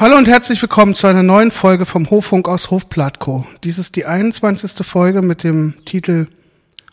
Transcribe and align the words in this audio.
Hallo 0.00 0.16
und 0.16 0.28
herzlich 0.28 0.62
willkommen 0.62 0.94
zu 0.94 1.08
einer 1.08 1.24
neuen 1.24 1.50
Folge 1.50 1.84
vom 1.84 2.08
Hoffunk 2.08 2.48
aus 2.48 2.70
Hofplatko. 2.70 3.48
Dies 3.64 3.78
ist 3.78 3.96
die 3.96 4.06
21. 4.06 4.86
Folge 4.86 5.22
mit 5.22 5.42
dem 5.42 5.74
Titel 5.86 6.28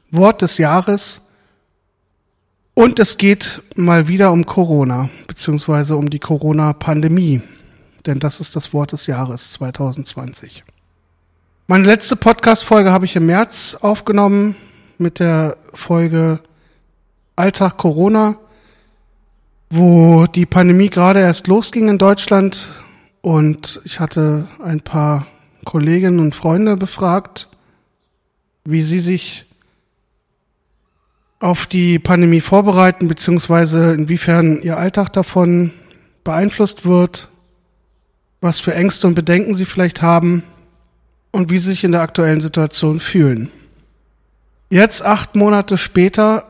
Wort 0.09 0.41
des 0.41 0.57
Jahres. 0.57 1.21
Und 2.73 2.97
es 2.97 3.17
geht 3.17 3.61
mal 3.75 4.07
wieder 4.07 4.31
um 4.31 4.47
Corona, 4.47 5.11
beziehungsweise 5.27 5.97
um 5.97 6.09
die 6.09 6.17
Corona-Pandemie. 6.17 7.43
Denn 8.07 8.19
das 8.19 8.39
ist 8.39 8.55
das 8.55 8.73
Wort 8.73 8.91
des 8.91 9.05
Jahres 9.05 9.51
2020. 9.51 10.63
Meine 11.67 11.85
letzte 11.85 12.15
Podcast-Folge 12.15 12.91
habe 12.91 13.05
ich 13.05 13.15
im 13.15 13.27
März 13.27 13.77
aufgenommen 13.81 14.55
mit 14.97 15.19
der 15.19 15.57
Folge 15.75 16.39
Alltag 17.35 17.77
Corona, 17.77 18.39
wo 19.69 20.25
die 20.25 20.47
Pandemie 20.47 20.89
gerade 20.89 21.19
erst 21.19 21.45
losging 21.45 21.87
in 21.87 21.99
Deutschland 21.99 22.67
und 23.25 23.81
ich 23.85 23.99
hatte 23.99 24.47
ein 24.63 24.81
paar 24.81 25.25
Kolleginnen 25.63 26.19
und 26.19 26.35
Freunde 26.35 26.77
befragt, 26.77 27.49
wie 28.65 28.83
sie 28.83 28.99
sich 28.99 29.45
auf 31.39 31.65
die 31.65 31.97
Pandemie 31.97 32.39
vorbereiten, 32.39 33.07
beziehungsweise 33.07 33.95
inwiefern 33.95 34.61
ihr 34.61 34.77
Alltag 34.77 35.11
davon 35.13 35.71
beeinflusst 36.23 36.85
wird, 36.85 37.27
was 38.41 38.59
für 38.59 38.75
Ängste 38.75 39.07
und 39.07 39.15
Bedenken 39.15 39.55
sie 39.55 39.65
vielleicht 39.65 40.03
haben 40.03 40.43
und 41.31 41.49
wie 41.49 41.57
sie 41.57 41.71
sich 41.71 41.83
in 41.83 41.93
der 41.93 42.01
aktuellen 42.01 42.41
Situation 42.41 42.99
fühlen. 42.99 43.49
Jetzt, 44.69 45.03
acht 45.03 45.33
Monate 45.33 45.79
später, 45.79 46.45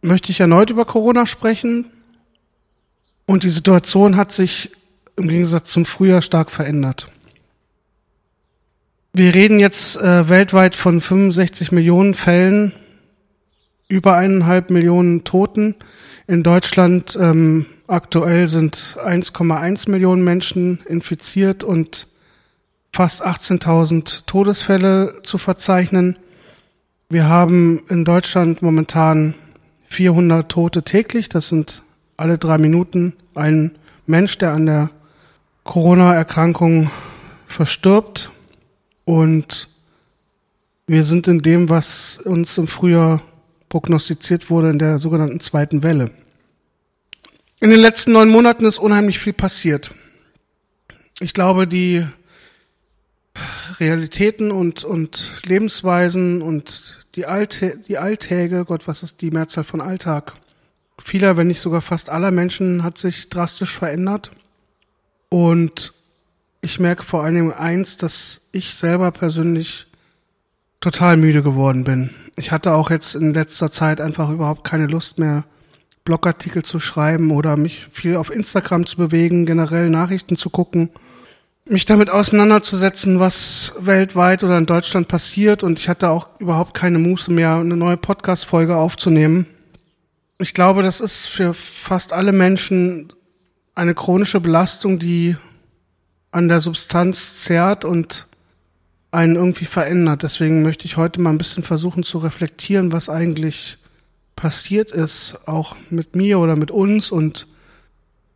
möchte 0.00 0.30
ich 0.30 0.38
erneut 0.38 0.70
über 0.70 0.84
Corona 0.84 1.26
sprechen. 1.26 1.86
Und 3.26 3.42
die 3.42 3.50
Situation 3.50 4.16
hat 4.16 4.30
sich 4.30 4.70
im 5.16 5.28
Gegensatz 5.28 5.70
zum 5.70 5.84
Frühjahr 5.84 6.22
stark 6.22 6.50
verändert. 6.50 7.08
Wir 9.12 9.34
reden 9.34 9.60
jetzt 9.60 9.96
äh, 9.96 10.28
weltweit 10.28 10.74
von 10.74 11.00
65 11.00 11.70
Millionen 11.70 12.14
Fällen, 12.14 12.72
über 13.88 14.16
eineinhalb 14.16 14.70
Millionen 14.70 15.24
Toten. 15.24 15.74
In 16.26 16.42
Deutschland 16.42 17.18
ähm, 17.20 17.66
aktuell 17.86 18.48
sind 18.48 18.96
1,1 19.04 19.90
Millionen 19.90 20.24
Menschen 20.24 20.80
infiziert 20.86 21.62
und 21.62 22.06
fast 22.90 23.24
18.000 23.24 24.24
Todesfälle 24.24 25.20
zu 25.22 25.36
verzeichnen. 25.36 26.16
Wir 27.10 27.28
haben 27.28 27.82
in 27.90 28.06
Deutschland 28.06 28.62
momentan 28.62 29.34
400 29.88 30.50
Tote 30.50 30.82
täglich. 30.84 31.28
Das 31.28 31.48
sind 31.48 31.82
alle 32.16 32.38
drei 32.38 32.56
Minuten 32.56 33.12
ein 33.34 33.72
Mensch, 34.06 34.38
der 34.38 34.52
an 34.52 34.64
der 34.64 34.90
Corona-Erkrankung 35.64 36.90
verstirbt. 37.46 38.30
Und 39.04 39.68
wir 40.86 41.04
sind 41.04 41.28
in 41.28 41.40
dem, 41.40 41.68
was 41.68 42.18
uns 42.18 42.58
im 42.58 42.66
Frühjahr 42.66 43.22
prognostiziert 43.68 44.50
wurde, 44.50 44.70
in 44.70 44.78
der 44.78 44.98
sogenannten 44.98 45.40
zweiten 45.40 45.82
Welle. 45.82 46.10
In 47.60 47.70
den 47.70 47.80
letzten 47.80 48.12
neun 48.12 48.28
Monaten 48.28 48.64
ist 48.64 48.78
unheimlich 48.78 49.18
viel 49.18 49.32
passiert. 49.32 49.94
Ich 51.20 51.32
glaube, 51.32 51.66
die 51.66 52.04
Realitäten 53.78 54.50
und, 54.50 54.84
und 54.84 55.40
Lebensweisen 55.44 56.42
und 56.42 57.06
die, 57.14 57.26
Alte, 57.26 57.78
die 57.78 57.98
Alltäge, 57.98 58.64
Gott, 58.64 58.88
was 58.88 59.02
ist 59.02 59.20
die 59.20 59.30
Mehrzahl 59.30 59.64
von 59.64 59.80
Alltag? 59.80 60.34
Vieler, 60.98 61.36
wenn 61.36 61.46
nicht 61.46 61.60
sogar 61.60 61.82
fast 61.82 62.10
aller 62.10 62.30
Menschen 62.30 62.82
hat 62.82 62.98
sich 62.98 63.28
drastisch 63.28 63.76
verändert. 63.76 64.30
Und 65.32 65.94
ich 66.60 66.78
merke 66.78 67.02
vor 67.02 67.24
allem 67.24 67.52
eins, 67.52 67.96
dass 67.96 68.42
ich 68.52 68.74
selber 68.74 69.10
persönlich 69.12 69.86
total 70.82 71.16
müde 71.16 71.42
geworden 71.42 71.84
bin. 71.84 72.10
Ich 72.36 72.52
hatte 72.52 72.72
auch 72.72 72.90
jetzt 72.90 73.14
in 73.14 73.32
letzter 73.32 73.72
Zeit 73.72 74.00
einfach 74.00 74.28
überhaupt 74.28 74.64
keine 74.64 74.86
Lust 74.86 75.18
mehr, 75.18 75.44
Blogartikel 76.04 76.62
zu 76.62 76.80
schreiben 76.80 77.30
oder 77.30 77.56
mich 77.56 77.86
viel 77.90 78.16
auf 78.16 78.30
Instagram 78.30 78.84
zu 78.84 78.98
bewegen, 78.98 79.46
generell 79.46 79.88
Nachrichten 79.88 80.36
zu 80.36 80.50
gucken 80.50 80.90
mich 81.64 81.84
damit 81.86 82.10
auseinanderzusetzen, 82.10 83.20
was 83.20 83.72
weltweit 83.78 84.42
oder 84.44 84.58
in 84.58 84.66
Deutschland 84.66 85.08
passiert. 85.08 85.62
Und 85.62 85.78
ich 85.78 85.88
hatte 85.88 86.10
auch 86.10 86.28
überhaupt 86.38 86.74
keine 86.74 86.98
Muße 86.98 87.30
mehr, 87.30 87.56
eine 87.56 87.76
neue 87.76 87.96
Podcast-Folge 87.96 88.76
aufzunehmen. 88.76 89.46
Ich 90.38 90.54
glaube, 90.54 90.82
das 90.82 91.00
ist 91.00 91.26
für 91.26 91.54
fast 91.54 92.12
alle 92.12 92.32
Menschen 92.32 93.12
eine 93.74 93.94
chronische 93.94 94.40
Belastung, 94.40 94.98
die 94.98 95.36
an 96.30 96.48
der 96.48 96.60
Substanz 96.60 97.42
zerrt 97.42 97.84
und 97.84 98.26
einen 99.10 99.36
irgendwie 99.36 99.66
verändert. 99.66 100.22
Deswegen 100.22 100.62
möchte 100.62 100.86
ich 100.86 100.96
heute 100.96 101.20
mal 101.20 101.30
ein 101.30 101.38
bisschen 101.38 101.62
versuchen 101.62 102.02
zu 102.02 102.18
reflektieren, 102.18 102.92
was 102.92 103.08
eigentlich 103.08 103.78
passiert 104.34 104.90
ist, 104.90 105.46
auch 105.46 105.76
mit 105.90 106.16
mir 106.16 106.38
oder 106.38 106.56
mit 106.56 106.70
uns 106.70 107.10
und 107.10 107.46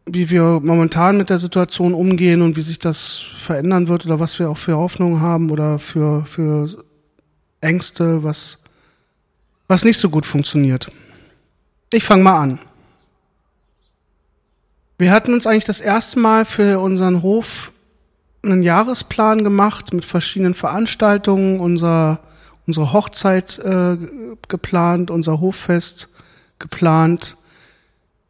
wie 0.04 0.30
wir 0.30 0.60
momentan 0.62 1.16
mit 1.16 1.30
der 1.30 1.38
Situation 1.38 1.94
umgehen 1.94 2.42
und 2.42 2.56
wie 2.56 2.62
sich 2.62 2.78
das 2.78 3.16
verändern 3.38 3.88
wird 3.88 4.06
oder 4.06 4.20
was 4.20 4.38
wir 4.38 4.48
auch 4.48 4.58
für 4.58 4.76
Hoffnungen 4.76 5.20
haben 5.20 5.50
oder 5.50 5.78
für, 5.78 6.24
für 6.26 6.84
Ängste, 7.60 8.22
was, 8.22 8.58
was 9.66 9.84
nicht 9.84 9.98
so 9.98 10.10
gut 10.10 10.24
funktioniert. 10.24 10.92
Ich 11.92 12.04
fange 12.04 12.22
mal 12.22 12.40
an. 12.40 12.60
Wir 14.98 15.12
hatten 15.12 15.34
uns 15.34 15.46
eigentlich 15.46 15.64
das 15.64 15.80
erste 15.80 16.18
Mal 16.18 16.46
für 16.46 16.80
unseren 16.80 17.22
Hof 17.22 17.72
einen 18.42 18.62
Jahresplan 18.62 19.44
gemacht 19.44 19.92
mit 19.92 20.06
verschiedenen 20.06 20.54
Veranstaltungen, 20.54 21.60
unser, 21.60 22.20
unsere 22.66 22.94
Hochzeit 22.94 23.58
äh, 23.58 23.98
geplant, 24.48 25.10
unser 25.10 25.40
Hoffest 25.40 26.08
geplant 26.58 27.36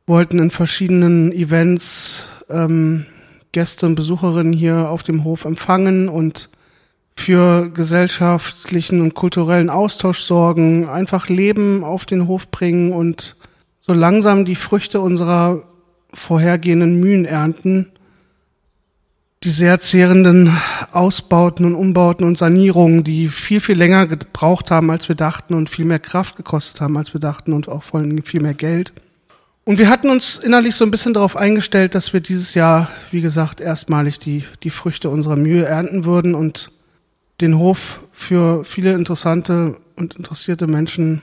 wollten 0.08 0.38
in 0.38 0.50
verschiedenen 0.50 1.32
Events 1.32 2.24
ähm, 2.48 3.06
Gäste 3.52 3.86
und 3.86 3.94
Besucherinnen 3.94 4.52
hier 4.52 4.90
auf 4.90 5.02
dem 5.02 5.24
Hof 5.24 5.44
empfangen 5.44 6.08
und 6.08 6.48
für 7.16 7.70
gesellschaftlichen 7.70 9.00
und 9.00 9.14
kulturellen 9.14 9.70
Austausch 9.70 10.20
sorgen, 10.20 10.88
einfach 10.88 11.28
Leben 11.28 11.82
auf 11.82 12.06
den 12.06 12.26
Hof 12.26 12.50
bringen 12.50 12.92
und 12.92 13.36
so 13.80 13.92
langsam 13.92 14.44
die 14.44 14.56
Früchte 14.56 15.00
unserer 15.00 15.62
vorhergehenden 16.16 16.98
Mühen 16.98 17.24
ernten, 17.24 17.86
die 19.42 19.50
sehr 19.50 19.78
zehrenden 19.78 20.56
Ausbauten 20.92 21.66
und 21.66 21.74
Umbauten 21.74 22.26
und 22.26 22.38
Sanierungen, 22.38 23.04
die 23.04 23.28
viel, 23.28 23.60
viel 23.60 23.76
länger 23.76 24.06
gebraucht 24.06 24.70
haben, 24.70 24.90
als 24.90 25.08
wir 25.08 25.14
dachten 25.14 25.54
und 25.54 25.70
viel 25.70 25.84
mehr 25.84 25.98
Kraft 25.98 26.36
gekostet 26.36 26.80
haben, 26.80 26.96
als 26.96 27.14
wir 27.14 27.20
dachten 27.20 27.52
und 27.52 27.68
auch 27.68 27.82
vor 27.82 28.00
allem 28.00 28.22
viel 28.24 28.40
mehr 28.40 28.54
Geld. 28.54 28.92
Und 29.64 29.78
wir 29.78 29.90
hatten 29.90 30.10
uns 30.10 30.36
innerlich 30.38 30.76
so 30.76 30.84
ein 30.84 30.90
bisschen 30.90 31.12
darauf 31.12 31.36
eingestellt, 31.36 31.94
dass 31.94 32.12
wir 32.12 32.20
dieses 32.20 32.54
Jahr, 32.54 32.88
wie 33.10 33.20
gesagt, 33.20 33.60
erstmalig 33.60 34.18
die, 34.18 34.44
die 34.62 34.70
Früchte 34.70 35.10
unserer 35.10 35.36
Mühe 35.36 35.64
ernten 35.64 36.04
würden 36.04 36.34
und 36.34 36.70
den 37.40 37.58
Hof 37.58 38.04
für 38.12 38.64
viele 38.64 38.94
interessante 38.94 39.76
und 39.96 40.14
interessierte 40.14 40.66
Menschen 40.66 41.20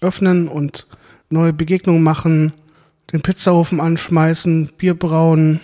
öffnen 0.00 0.48
und 0.48 0.86
neue 1.30 1.52
Begegnungen 1.52 2.02
machen, 2.02 2.52
den 3.12 3.20
Pizzaofen 3.22 3.80
anschmeißen, 3.80 4.70
Bier 4.76 4.94
brauen 4.94 5.60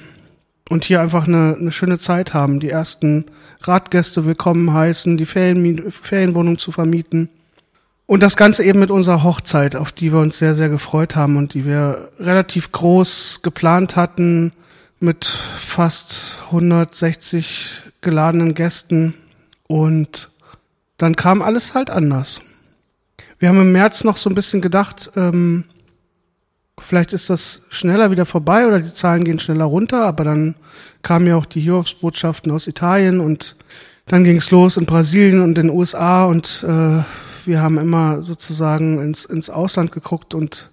und 0.68 0.84
hier 0.84 1.00
einfach 1.00 1.26
eine, 1.26 1.56
eine 1.58 1.72
schöne 1.72 1.98
Zeit 1.98 2.34
haben, 2.34 2.60
die 2.60 2.70
ersten 2.70 3.26
Radgäste 3.62 4.24
willkommen 4.24 4.72
heißen, 4.72 5.16
die 5.16 5.26
Ferien, 5.26 5.90
Ferienwohnung 5.90 6.58
zu 6.58 6.72
vermieten 6.72 7.30
und 8.06 8.22
das 8.22 8.36
Ganze 8.36 8.62
eben 8.64 8.78
mit 8.78 8.90
unserer 8.90 9.22
Hochzeit, 9.24 9.76
auf 9.76 9.92
die 9.92 10.12
wir 10.12 10.20
uns 10.20 10.38
sehr, 10.38 10.54
sehr 10.54 10.68
gefreut 10.68 11.16
haben 11.16 11.36
und 11.36 11.54
die 11.54 11.64
wir 11.64 12.08
relativ 12.18 12.72
groß 12.72 13.40
geplant 13.42 13.96
hatten 13.96 14.52
mit 15.00 15.26
fast 15.26 16.38
160 16.46 17.68
geladenen 18.00 18.54
Gästen. 18.54 19.14
Und 19.66 20.30
dann 20.98 21.16
kam 21.16 21.42
alles 21.42 21.74
halt 21.74 21.90
anders. 21.90 22.40
Wir 23.38 23.48
haben 23.48 23.60
im 23.60 23.72
März 23.72 24.04
noch 24.04 24.16
so 24.16 24.30
ein 24.30 24.36
bisschen 24.36 24.60
gedacht, 24.60 25.10
ähm, 25.16 25.64
vielleicht 26.78 27.12
ist 27.12 27.30
das 27.30 27.62
schneller 27.70 28.10
wieder 28.10 28.26
vorbei 28.26 28.66
oder 28.66 28.80
die 28.80 28.92
Zahlen 28.92 29.24
gehen 29.24 29.38
schneller 29.38 29.64
runter, 29.64 30.04
aber 30.04 30.24
dann 30.24 30.54
kamen 31.02 31.26
ja 31.26 31.36
auch 31.36 31.46
die 31.46 31.60
Hiobsbotschaften 31.60 32.52
aus 32.52 32.66
Italien 32.66 33.20
und 33.20 33.56
dann 34.06 34.24
ging 34.24 34.36
es 34.36 34.50
los 34.50 34.76
in 34.76 34.86
Brasilien 34.86 35.40
und 35.40 35.58
in 35.58 35.68
den 35.68 35.70
USA 35.70 36.24
und 36.26 36.64
äh, 36.66 37.02
wir 37.46 37.60
haben 37.60 37.78
immer 37.78 38.22
sozusagen 38.22 39.00
ins, 39.00 39.24
ins 39.24 39.50
Ausland 39.50 39.92
geguckt 39.92 40.34
und 40.34 40.70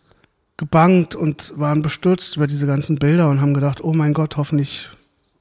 gebankt 0.58 1.16
und 1.16 1.54
waren 1.56 1.82
bestürzt 1.82 2.36
über 2.36 2.48
diese 2.48 2.68
ganzen 2.68 2.98
Bilder 2.98 3.30
und 3.30 3.42
haben 3.42 3.54
gedacht, 3.54 3.84
oh 3.84 3.94
mein 3.94 4.14
Gott, 4.14 4.38
hoffentlich 4.38 4.90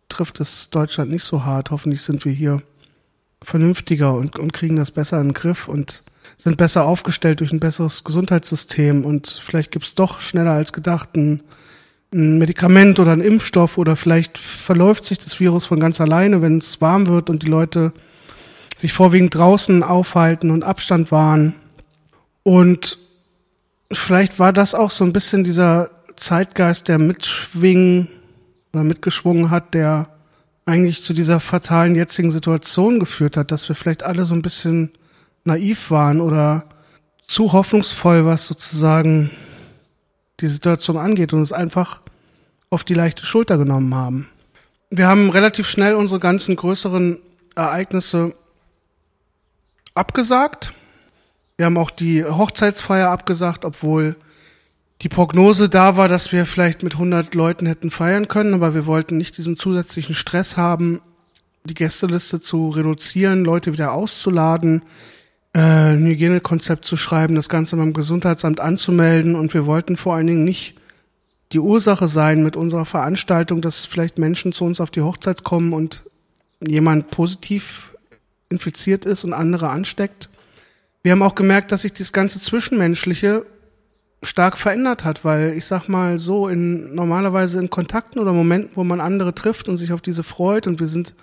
trifft 0.09 0.41
es 0.41 0.71
Deutschland 0.71 1.11
nicht 1.11 1.25
so 1.25 1.45
hart, 1.45 1.71
hoffentlich 1.71 2.03
sind 2.03 2.25
wir 2.25 2.33
hier 2.33 2.63
vernünftiger 3.43 4.15
und, 4.15 4.39
und 4.39 4.53
kriegen 4.53 4.77
das 4.77 4.91
besser 4.91 5.21
in 5.21 5.29
den 5.29 5.35
Griff 5.35 5.69
und 5.69 6.03
sind 6.43 6.57
besser 6.57 6.85
aufgestellt 6.85 7.41
durch 7.41 7.53
ein 7.53 7.61
besseres 7.61 8.05
Gesundheitssystem 8.05 9.05
und 9.05 9.41
vielleicht 9.45 9.71
gibt's 9.71 9.95
doch 9.95 10.21
schneller 10.21 10.53
als 10.53 10.73
gedacht 10.73 11.17
ein 11.17 11.43
ein 12.13 12.39
Medikament 12.39 13.01
oder 13.01 13.13
ein 13.13 13.21
Impfstoff 13.21 13.79
oder 13.79 13.97
vielleicht 13.97 14.39
verläuft 14.39 15.05
sich 15.05 15.19
das 15.19 15.41
Virus 15.41 15.67
von 15.67 15.81
ganz 15.81 16.01
alleine, 16.01 16.43
wenn 16.43 16.59
es 16.59 16.81
warm 16.81 17.07
wird 17.07 17.31
und 17.31 17.43
die 17.43 17.49
Leute 17.49 17.93
sich 18.77 18.93
vorwiegend 18.93 19.35
draußen 19.35 19.83
aufhalten 19.83 20.51
und 20.51 20.63
Abstand 20.63 21.11
wahren. 21.11 21.55
Und 22.43 22.99
vielleicht 23.93 24.39
war 24.39 24.53
das 24.53 24.75
auch 24.75 24.91
so 24.91 25.05
ein 25.05 25.13
bisschen 25.13 25.45
dieser 25.45 25.91
Zeitgeist, 26.17 26.89
der 26.89 26.99
mitschwingen 26.99 28.09
oder 28.73 28.85
mitgeschwungen 28.85 29.51
hat, 29.51 29.75
der 29.75 30.09
eigentlich 30.67 31.03
zu 31.03 31.15
dieser 31.15 31.41
fatalen 31.41 31.95
jetzigen 31.95 32.31
Situation 32.31 33.01
geführt 33.01 33.37
hat, 33.37 33.51
dass 33.51 33.69
wir 33.69 33.77
vielleicht 33.77 34.05
alle 34.05 34.25
so 34.27 34.35
ein 34.35 34.43
bisschen 34.43 34.91
naiv 35.45 35.91
waren 35.91 36.21
oder 36.21 36.65
zu 37.27 37.53
hoffnungsvoll, 37.53 38.25
was 38.27 38.47
sozusagen 38.47 39.31
die 40.41 40.47
Situation 40.47 40.97
angeht 40.97 41.33
und 41.33 41.43
es 41.43 41.53
einfach 41.53 42.01
auf 42.71 42.85
die 42.85 42.95
leichte 42.95 43.25
Schulter 43.25 43.59
genommen 43.59 43.95
haben. 43.95 44.29
Wir 44.91 45.07
haben 45.07 45.31
relativ 45.31 45.69
schnell 45.69 45.95
unsere 45.95 46.21
ganzen 46.21 46.57
größeren 46.57 47.19
Ereignisse 47.55 48.35
abgesagt. 49.95 50.73
Wir 51.57 51.67
haben 51.67 51.79
auch 51.79 51.91
die 51.91 52.25
Hochzeitsfeier 52.25 53.11
abgesagt, 53.11 53.65
obwohl 53.65 54.17
die 55.03 55.09
Prognose 55.09 55.69
da 55.69 55.97
war, 55.97 56.09
dass 56.09 56.33
wir 56.33 56.47
vielleicht 56.47 56.83
mit 56.83 56.95
100 56.95 57.35
Leuten 57.35 57.67
hätten 57.67 57.91
feiern 57.91 58.29
können, 58.29 58.55
aber 58.55 58.75
wir 58.75 58.87
wollten 58.87 59.17
nicht 59.17 59.37
diesen 59.37 59.57
zusätzlichen 59.57 60.15
Stress 60.15 60.57
haben, 60.57 61.01
die 61.65 61.75
Gästeliste 61.75 62.41
zu 62.41 62.71
reduzieren, 62.71 63.45
Leute 63.45 63.73
wieder 63.73 63.93
auszuladen, 63.93 64.83
äh, 65.55 65.61
ein 65.61 66.07
Hygienekonzept 66.07 66.85
zu 66.85 66.97
schreiben, 66.97 67.35
das 67.35 67.49
Ganze 67.49 67.77
beim 67.77 67.93
Gesundheitsamt 67.93 68.61
anzumelden 68.61 69.35
und 69.35 69.53
wir 69.55 69.67
wollten 69.67 69.97
vor 69.97 70.15
allen 70.15 70.27
Dingen 70.27 70.45
nicht 70.45 70.77
die 71.53 71.59
Ursache 71.59 72.09
sein 72.09 72.43
mit 72.43 72.57
unserer 72.57 72.87
Veranstaltung, 72.87 73.61
dass 73.61 73.85
vielleicht 73.85 74.19
Menschen 74.19 74.53
zu 74.53 74.65
uns 74.65 74.81
auf 74.81 74.91
die 74.91 75.03
Hochzeit 75.03 75.45
kommen 75.45 75.73
und 75.73 76.03
jemand 76.67 77.11
positiv 77.11 77.91
infiziert 78.49 79.05
ist 79.05 79.25
und 79.25 79.33
andere 79.33 79.69
ansteckt. 79.69 80.31
Wir 81.03 81.13
haben 81.13 81.23
auch 81.23 81.35
gemerkt, 81.35 81.73
dass 81.73 81.83
sich 81.83 81.93
das 81.93 82.13
ganze 82.13 82.41
Zwischenmenschliche 82.41 83.45
stark 84.23 84.57
verändert 84.57 85.05
hat, 85.05 85.25
weil 85.25 85.55
ich 85.57 85.67
sag 85.67 85.89
mal 85.89 86.19
so 86.19 86.49
in 86.49 86.95
normalerweise 86.95 87.59
in 87.59 87.71
Kontakten 87.71 88.21
oder 88.21 88.33
Momenten, 88.33 88.71
wo 88.77 88.85
man 88.85 89.01
andere 89.01 89.35
trifft 89.35 89.69
und 89.69 89.79
sich 89.79 89.93
auf 89.93 90.01
diese 90.01 90.23
freut 90.23 90.67
und 90.67 90.81
wir 90.81 90.87
sind 90.87 91.15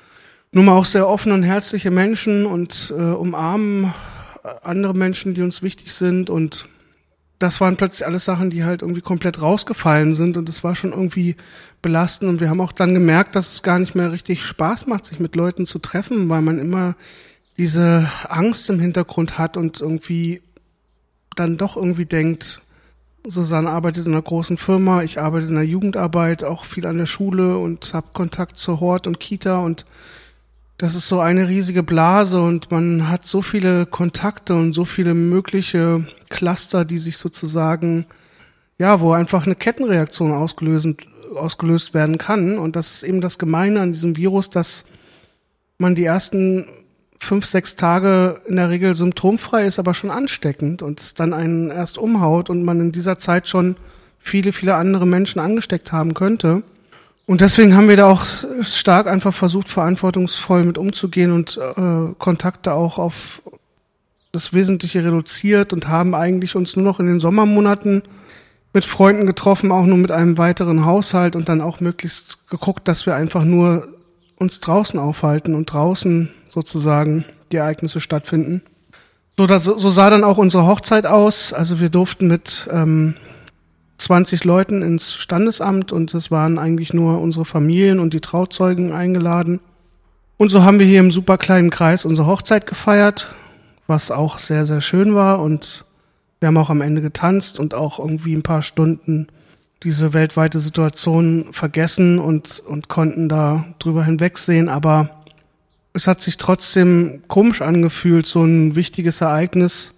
nun 0.51 0.65
mal 0.65 0.73
auch 0.73 0.85
sehr 0.85 1.07
offene 1.07 1.35
und 1.35 1.43
herzliche 1.43 1.91
Menschen 1.91 2.45
und 2.45 2.93
äh, 2.95 3.01
umarmen 3.01 3.93
andere 4.63 4.93
Menschen, 4.93 5.33
die 5.33 5.41
uns 5.41 5.61
wichtig 5.61 5.93
sind. 5.93 6.29
Und 6.29 6.67
das 7.39 7.61
waren 7.61 7.77
plötzlich 7.77 8.05
alles 8.05 8.25
Sachen, 8.25 8.49
die 8.49 8.63
halt 8.63 8.81
irgendwie 8.81 9.01
komplett 9.01 9.41
rausgefallen 9.41 10.15
sind. 10.15 10.37
Und 10.37 10.49
das 10.49 10.63
war 10.63 10.75
schon 10.75 10.91
irgendwie 10.91 11.35
belastend. 11.81 12.29
Und 12.29 12.39
wir 12.41 12.49
haben 12.49 12.61
auch 12.61 12.71
dann 12.71 12.93
gemerkt, 12.93 13.35
dass 13.35 13.51
es 13.53 13.63
gar 13.63 13.79
nicht 13.79 13.95
mehr 13.95 14.11
richtig 14.11 14.43
Spaß 14.43 14.87
macht, 14.87 15.05
sich 15.05 15.19
mit 15.19 15.35
Leuten 15.35 15.65
zu 15.65 15.79
treffen, 15.79 16.29
weil 16.29 16.41
man 16.41 16.59
immer 16.59 16.95
diese 17.57 18.09
Angst 18.27 18.69
im 18.69 18.79
Hintergrund 18.79 19.37
hat 19.37 19.57
und 19.57 19.81
irgendwie 19.81 20.41
dann 21.35 21.57
doch 21.57 21.75
irgendwie 21.75 22.05
denkt, 22.05 22.61
Susanne 23.27 23.69
arbeitet 23.69 24.05
in 24.05 24.13
einer 24.13 24.21
großen 24.21 24.57
Firma, 24.57 25.03
ich 25.03 25.19
arbeite 25.19 25.47
in 25.47 25.55
der 25.55 25.65
Jugendarbeit, 25.65 26.43
auch 26.43 26.65
viel 26.65 26.85
an 26.85 26.97
der 26.97 27.05
Schule 27.05 27.57
und 27.57 27.93
habe 27.93 28.07
Kontakt 28.13 28.57
zur 28.57 28.79
Hort 28.79 29.07
und 29.07 29.19
Kita 29.19 29.59
und 29.59 29.85
das 30.79 30.95
ist 30.95 31.09
so 31.09 31.19
eine 31.19 31.49
riesige 31.49 31.83
Blase 31.83 32.41
und 32.41 32.71
man 32.71 33.09
hat 33.09 33.25
so 33.25 33.41
viele 33.41 33.85
Kontakte 33.85 34.55
und 34.55 34.71
so 34.71 34.85
viele 34.85 35.13
mögliche 35.13 36.07
Cluster, 36.29 36.85
die 36.85 36.99
sich 36.99 37.17
sozusagen, 37.17 38.05
ja, 38.79 39.01
wo 39.01 39.11
einfach 39.11 39.45
eine 39.45 39.55
Kettenreaktion 39.55 40.31
ausgelöst, 40.31 40.87
ausgelöst 41.35 41.93
werden 41.93 42.17
kann. 42.17 42.57
Und 42.57 42.77
das 42.77 42.91
ist 42.91 43.03
eben 43.03 43.19
das 43.19 43.37
Gemeine 43.37 43.81
an 43.81 43.91
diesem 43.91 44.15
Virus, 44.15 44.49
dass 44.49 44.85
man 45.79 45.95
die 45.95 46.05
ersten 46.05 46.65
fünf, 47.19 47.45
sechs 47.45 47.75
Tage 47.75 48.41
in 48.47 48.55
der 48.55 48.69
Regel 48.69 48.95
symptomfrei 48.95 49.65
ist, 49.65 49.79
aber 49.79 49.93
schon 49.93 50.11
ansteckend 50.11 50.81
und 50.81 51.01
es 51.01 51.13
dann 51.13 51.33
einen 51.33 51.71
erst 51.71 51.97
umhaut 51.97 52.49
und 52.49 52.63
man 52.63 52.79
in 52.79 52.93
dieser 52.93 53.17
Zeit 53.17 53.49
schon 53.49 53.75
viele, 54.17 54.53
viele 54.53 54.75
andere 54.75 55.05
Menschen 55.05 55.41
angesteckt 55.41 55.91
haben 55.91 56.13
könnte. 56.13 56.63
Und 57.29 57.41
deswegen 57.41 57.75
haben 57.75 57.87
wir 57.87 57.95
da 57.95 58.09
auch 58.09 58.25
stark 58.63 59.05
einfach 59.05 59.35
versucht, 59.35 59.69
verantwortungsvoll 59.69 60.63
mit 60.63 60.79
umzugehen 60.79 61.31
und 61.31 61.59
äh, 61.59 62.15
Kontakte 62.17 62.73
auch 62.73 62.97
auf 62.97 63.43
das 64.31 64.51
Wesentliche 64.51 65.03
reduziert 65.03 65.71
und 65.71 65.87
haben 65.87 66.15
eigentlich 66.15 66.55
uns 66.55 66.75
nur 66.75 66.85
noch 66.85 66.99
in 66.99 67.05
den 67.05 67.19
Sommermonaten 67.19 68.01
mit 68.73 68.83
Freunden 68.83 69.27
getroffen, 69.27 69.71
auch 69.71 69.85
nur 69.85 69.99
mit 69.99 70.11
einem 70.11 70.39
weiteren 70.39 70.87
Haushalt 70.87 71.35
und 71.35 71.47
dann 71.49 71.61
auch 71.61 71.81
möglichst 71.81 72.49
geguckt, 72.49 72.87
dass 72.87 73.05
wir 73.05 73.15
einfach 73.15 73.43
nur 73.43 73.87
uns 74.39 74.59
draußen 74.59 74.99
aufhalten 74.99 75.53
und 75.53 75.71
draußen 75.71 76.33
sozusagen 76.49 77.25
die 77.51 77.57
Ereignisse 77.57 78.01
stattfinden. 78.01 78.63
So, 79.37 79.45
das, 79.45 79.65
so 79.65 79.91
sah 79.91 80.09
dann 80.09 80.23
auch 80.23 80.39
unsere 80.39 80.65
Hochzeit 80.65 81.05
aus. 81.05 81.53
Also 81.53 81.79
wir 81.79 81.89
durften 81.89 82.27
mit 82.27 82.67
ähm, 82.71 83.13
20 83.99 84.45
Leuten 84.45 84.81
ins 84.81 85.13
Standesamt 85.13 85.91
und 85.91 86.13
es 86.13 86.31
waren 86.31 86.57
eigentlich 86.57 86.93
nur 86.93 87.19
unsere 87.19 87.45
Familien 87.45 87.99
und 87.99 88.13
die 88.13 88.21
Trauzeugen 88.21 88.93
eingeladen. 88.93 89.59
Und 90.37 90.49
so 90.49 90.63
haben 90.63 90.79
wir 90.79 90.85
hier 90.85 91.01
im 91.01 91.11
super 91.11 91.37
kleinen 91.37 91.69
Kreis 91.69 92.05
unsere 92.05 92.27
Hochzeit 92.27 92.65
gefeiert, 92.65 93.27
was 93.87 94.09
auch 94.09 94.37
sehr, 94.37 94.65
sehr 94.65 94.79
schön 94.79 95.15
war. 95.15 95.41
Und 95.41 95.83
wir 96.39 96.47
haben 96.47 96.57
auch 96.57 96.69
am 96.69 96.81
Ende 96.81 97.01
getanzt 97.01 97.59
und 97.59 97.73
auch 97.73 97.99
irgendwie 97.99 98.33
ein 98.33 98.43
paar 98.43 98.61
Stunden 98.61 99.27
diese 99.83 100.13
weltweite 100.13 100.59
Situation 100.59 101.49
vergessen 101.51 102.19
und, 102.19 102.63
und 102.65 102.87
konnten 102.87 103.27
da 103.27 103.65
drüber 103.79 104.03
hinwegsehen, 104.03 104.67
aber 104.67 105.09
es 105.93 106.05
hat 106.05 106.21
sich 106.21 106.37
trotzdem 106.37 107.23
komisch 107.27 107.61
angefühlt, 107.61 108.25
so 108.25 108.43
ein 108.43 108.75
wichtiges 108.75 109.21
Ereignis 109.21 109.93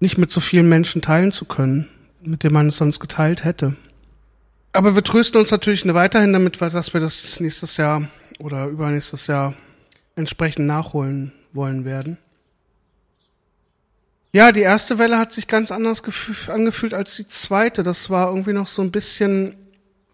nicht 0.00 0.18
mit 0.18 0.30
so 0.30 0.40
vielen 0.40 0.68
Menschen 0.68 1.02
teilen 1.02 1.30
zu 1.30 1.44
können 1.44 1.88
mit 2.26 2.42
dem 2.42 2.52
man 2.52 2.68
es 2.68 2.76
sonst 2.76 3.00
geteilt 3.00 3.44
hätte. 3.44 3.76
Aber 4.72 4.94
wir 4.94 5.04
trösten 5.04 5.40
uns 5.40 5.50
natürlich 5.50 5.86
weiterhin 5.86 6.32
damit, 6.32 6.60
dass 6.60 6.92
wir 6.92 7.00
das 7.00 7.38
nächstes 7.38 7.76
Jahr 7.76 8.08
oder 8.38 8.66
übernächstes 8.66 9.28
Jahr 9.28 9.54
entsprechend 10.16 10.66
nachholen 10.66 11.32
wollen 11.52 11.84
werden. 11.84 12.18
Ja, 14.32 14.50
die 14.50 14.62
erste 14.62 14.98
Welle 14.98 15.16
hat 15.16 15.32
sich 15.32 15.46
ganz 15.46 15.70
anders 15.70 16.02
angefühlt 16.48 16.92
als 16.92 17.14
die 17.14 17.28
zweite. 17.28 17.84
Das 17.84 18.10
war 18.10 18.30
irgendwie 18.30 18.52
noch 18.52 18.66
so 18.66 18.82
ein 18.82 18.90
bisschen 18.90 19.54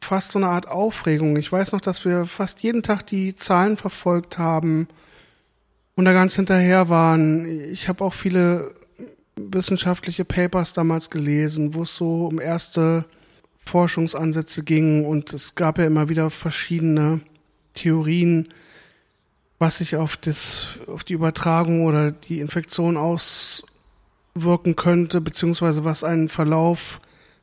fast 0.03 0.33
so 0.33 0.39
eine 0.39 0.49
Art 0.49 0.69
Aufregung. 0.69 1.37
Ich 1.37 1.51
weiß 1.51 1.73
noch, 1.73 1.81
dass 1.81 2.05
wir 2.05 2.27
fast 2.27 2.61
jeden 2.61 2.83
Tag 2.83 3.07
die 3.07 3.35
Zahlen 3.35 3.79
verfolgt 3.79 4.37
haben 4.37 4.89
und 5.95 6.05
da 6.05 6.13
ganz 6.13 6.37
hinterher 6.37 6.91
waren. 6.91 7.47
Ich 7.71 7.89
habe 7.89 8.05
auch 8.05 8.13
viele 8.13 8.75
wissenschaftliche 9.53 10.25
Papers 10.25 10.73
damals 10.73 11.11
gelesen, 11.11 11.75
wo 11.75 11.83
es 11.83 11.97
so 11.97 12.27
um 12.27 12.41
erste 12.41 13.05
Forschungsansätze 13.65 14.65
ging 14.65 15.05
und 15.05 15.33
es 15.33 15.55
gab 15.55 15.79
ja 15.79 15.87
immer 15.87 16.09
wieder 16.09 16.31
verschiedene 16.31 17.21
Theorien, 17.75 18.49
was 19.59 19.79
sich 19.79 19.97
auf 19.97 20.17
das, 20.17 20.79
auf 20.87 21.05
die 21.05 21.13
Übertragung 21.13 21.85
oder 21.85 22.11
die 22.11 22.41
Infektion 22.41 22.97
auswirken 22.97 24.75
könnte, 24.75 25.21
beziehungsweise 25.21 25.85
was 25.85 26.03
einen 26.03 26.29
Verlauf 26.29 27.01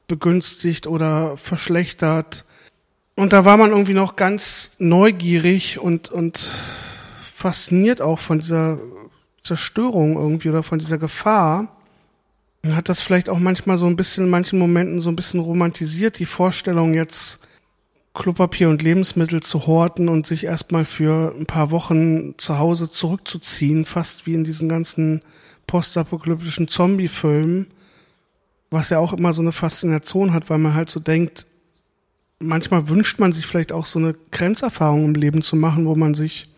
begünstigt 0.08 0.88
oder 0.88 1.38
verschlechtert. 1.38 2.44
Und 3.16 3.34
da 3.34 3.46
war 3.46 3.58
man 3.58 3.72
irgendwie 3.72 3.94
noch 3.94 4.16
ganz 4.16 4.72
neugierig 4.80 5.80
und, 5.80 6.10
und 6.10 6.52
fasziniert 7.22 8.02
auch 8.02 8.20
von 8.20 8.40
dieser 8.40 8.80
Zerstörung 9.42 10.18
irgendwie 10.18 10.50
oder 10.50 10.64
von 10.64 10.80
dieser 10.80 10.98
Gefahr 10.98 11.77
hat 12.76 12.90
das 12.90 13.02
vielleicht 13.02 13.30
auch 13.30 13.40
manchmal 13.40 13.78
so 13.78 13.86
ein 13.86 13.96
bisschen 13.96 14.26
in 14.26 14.30
manchen 14.30 14.60
Momenten 14.60 15.00
so 15.00 15.10
ein 15.10 15.16
bisschen 15.16 15.40
romantisiert, 15.40 16.20
die 16.20 16.26
Vorstellung 16.26 16.94
jetzt 16.94 17.40
Klopapier 18.14 18.70
und 18.70 18.82
Lebensmittel 18.82 19.44
zu 19.44 19.68
horten 19.68 20.10
und 20.10 20.26
sich 20.26 20.46
erstmal 20.46 20.86
für 20.86 21.36
ein 21.40 21.46
paar 21.46 21.70
Wochen 21.70 22.36
zu 22.38 22.58
Hause 22.58 22.90
zurückzuziehen, 22.90 23.86
fast 23.86 24.26
wie 24.26 24.34
in 24.34 24.44
diesen 24.44 24.68
ganzen 24.68 25.22
postapokalyptischen 25.68 26.68
Zombie-Filmen, 26.68 27.68
was 28.72 28.90
ja 28.90 28.98
auch 28.98 29.14
immer 29.14 29.34
so 29.34 29.42
eine 29.42 29.52
Faszination 29.52 30.34
hat, 30.34 30.50
weil 30.50 30.58
man 30.58 30.74
halt 30.74 30.90
so 30.90 31.00
denkt, 31.00 31.46
manchmal 32.40 32.90
wünscht 32.90 33.20
man 33.20 33.34
sich 33.34 33.46
vielleicht 33.46 33.72
auch 33.72 33.86
so 33.86 34.00
eine 34.00 34.16
Grenzerfahrung 34.32 35.06
im 35.06 35.14
Leben 35.14 35.42
zu 35.42 35.56
machen, 35.56 35.86
wo 35.86 35.96
man 35.96 36.14
sich 36.14 36.50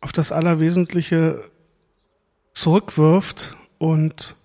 auf 0.00 0.12
das 0.12 0.32
Allerwesentliche 0.32 1.42
zurückwirft 2.52 3.56
und 3.78 4.36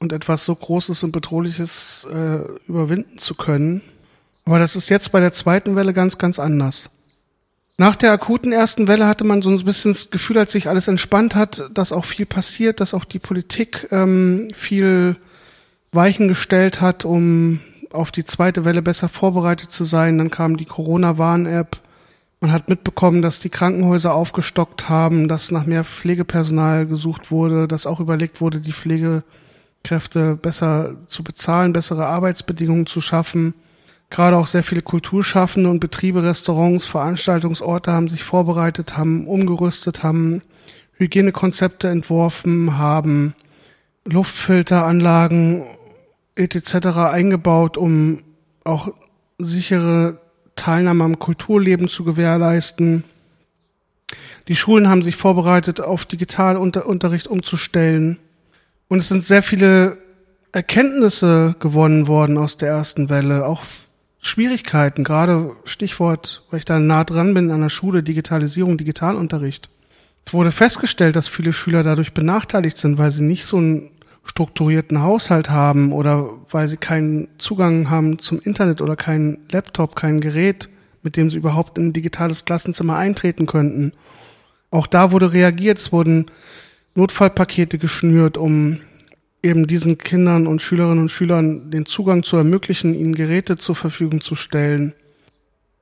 und 0.00 0.12
etwas 0.12 0.44
so 0.44 0.54
Großes 0.54 1.04
und 1.04 1.12
Bedrohliches 1.12 2.06
äh, 2.10 2.38
überwinden 2.66 3.18
zu 3.18 3.34
können. 3.34 3.82
Aber 4.46 4.58
das 4.58 4.74
ist 4.74 4.88
jetzt 4.88 5.12
bei 5.12 5.20
der 5.20 5.32
zweiten 5.32 5.76
Welle 5.76 5.92
ganz, 5.92 6.18
ganz 6.18 6.38
anders. 6.38 6.90
Nach 7.76 7.96
der 7.96 8.12
akuten 8.12 8.52
ersten 8.52 8.88
Welle 8.88 9.06
hatte 9.06 9.24
man 9.24 9.42
so 9.42 9.50
ein 9.50 9.64
bisschen 9.64 9.92
das 9.92 10.10
Gefühl, 10.10 10.38
als 10.38 10.52
sich 10.52 10.68
alles 10.68 10.88
entspannt 10.88 11.34
hat, 11.34 11.70
dass 11.72 11.92
auch 11.92 12.04
viel 12.04 12.26
passiert, 12.26 12.80
dass 12.80 12.94
auch 12.94 13.04
die 13.04 13.18
Politik 13.18 13.88
ähm, 13.90 14.48
viel 14.54 15.16
Weichen 15.92 16.28
gestellt 16.28 16.80
hat, 16.80 17.04
um 17.04 17.60
auf 17.90 18.10
die 18.10 18.24
zweite 18.24 18.64
Welle 18.64 18.82
besser 18.82 19.08
vorbereitet 19.08 19.72
zu 19.72 19.84
sein. 19.84 20.18
Dann 20.18 20.30
kam 20.30 20.56
die 20.56 20.66
Corona-Warn-App. 20.66 21.78
Man 22.40 22.52
hat 22.52 22.68
mitbekommen, 22.68 23.22
dass 23.22 23.40
die 23.40 23.50
Krankenhäuser 23.50 24.14
aufgestockt 24.14 24.88
haben, 24.88 25.28
dass 25.28 25.50
nach 25.50 25.66
mehr 25.66 25.84
Pflegepersonal 25.84 26.86
gesucht 26.86 27.30
wurde, 27.30 27.68
dass 27.68 27.86
auch 27.86 28.00
überlegt 28.00 28.40
wurde, 28.40 28.60
die 28.60 28.72
Pflegekräfte 29.82 30.36
besser 30.36 30.96
zu 31.06 31.24
bezahlen, 31.24 31.72
bessere 31.72 32.06
Arbeitsbedingungen 32.06 32.86
zu 32.86 33.00
schaffen. 33.00 33.54
Gerade 34.10 34.36
auch 34.36 34.46
sehr 34.46 34.62
viele 34.62 34.82
Kulturschaffende 34.82 35.70
und 35.70 35.80
Betriebe, 35.80 36.22
Restaurants, 36.22 36.86
Veranstaltungsorte 36.86 37.92
haben 37.92 38.08
sich 38.08 38.22
vorbereitet, 38.22 38.96
haben 38.96 39.26
umgerüstet, 39.26 40.02
haben 40.02 40.42
Hygienekonzepte 40.94 41.88
entworfen, 41.88 42.76
haben 42.76 43.34
Luftfilteranlagen 44.04 45.64
etc. 46.34 46.74
eingebaut, 47.12 47.76
um 47.76 48.18
auch 48.64 48.92
sichere 49.38 50.18
Teilnahme 50.56 51.04
am 51.04 51.18
Kulturleben 51.18 51.88
zu 51.88 52.04
gewährleisten. 52.04 53.04
Die 54.48 54.56
Schulen 54.56 54.88
haben 54.88 55.02
sich 55.02 55.16
vorbereitet, 55.16 55.80
auf 55.80 56.04
Digitalunterricht 56.04 57.28
umzustellen. 57.28 58.18
Und 58.90 58.98
es 58.98 59.08
sind 59.08 59.22
sehr 59.22 59.44
viele 59.44 59.98
Erkenntnisse 60.50 61.54
gewonnen 61.60 62.08
worden 62.08 62.36
aus 62.36 62.56
der 62.56 62.70
ersten 62.70 63.08
Welle, 63.08 63.46
auch 63.46 63.62
Schwierigkeiten, 64.20 65.04
gerade 65.04 65.52
Stichwort, 65.64 66.42
weil 66.50 66.58
ich 66.58 66.64
da 66.64 66.80
nah 66.80 67.04
dran 67.04 67.32
bin 67.32 67.52
an 67.52 67.60
der 67.60 67.68
Schule, 67.68 68.02
Digitalisierung, 68.02 68.78
Digitalunterricht. 68.78 69.68
Es 70.26 70.34
wurde 70.34 70.50
festgestellt, 70.50 71.14
dass 71.14 71.28
viele 71.28 71.52
Schüler 71.52 71.84
dadurch 71.84 72.14
benachteiligt 72.14 72.76
sind, 72.76 72.98
weil 72.98 73.12
sie 73.12 73.22
nicht 73.22 73.44
so 73.44 73.58
einen 73.58 73.92
strukturierten 74.24 75.00
Haushalt 75.00 75.50
haben 75.50 75.92
oder 75.92 76.28
weil 76.50 76.66
sie 76.66 76.76
keinen 76.76 77.28
Zugang 77.38 77.90
haben 77.90 78.18
zum 78.18 78.40
Internet 78.40 78.80
oder 78.80 78.96
keinen 78.96 79.38
Laptop, 79.50 79.94
kein 79.94 80.20
Gerät, 80.20 80.68
mit 81.04 81.16
dem 81.16 81.30
sie 81.30 81.36
überhaupt 81.38 81.78
in 81.78 81.86
ein 81.86 81.92
digitales 81.92 82.44
Klassenzimmer 82.44 82.96
eintreten 82.96 83.46
könnten. 83.46 83.92
Auch 84.72 84.88
da 84.88 85.12
wurde 85.12 85.32
reagiert, 85.32 85.78
es 85.78 85.92
wurden 85.92 86.26
Notfallpakete 86.94 87.78
geschnürt, 87.78 88.36
um 88.36 88.78
eben 89.42 89.66
diesen 89.66 89.98
Kindern 89.98 90.46
und 90.46 90.60
Schülerinnen 90.60 91.00
und 91.00 91.10
Schülern 91.10 91.70
den 91.70 91.86
Zugang 91.86 92.22
zu 92.22 92.36
ermöglichen, 92.36 92.94
ihnen 92.94 93.14
Geräte 93.14 93.56
zur 93.56 93.74
Verfügung 93.76 94.20
zu 94.20 94.34
stellen. 94.34 94.94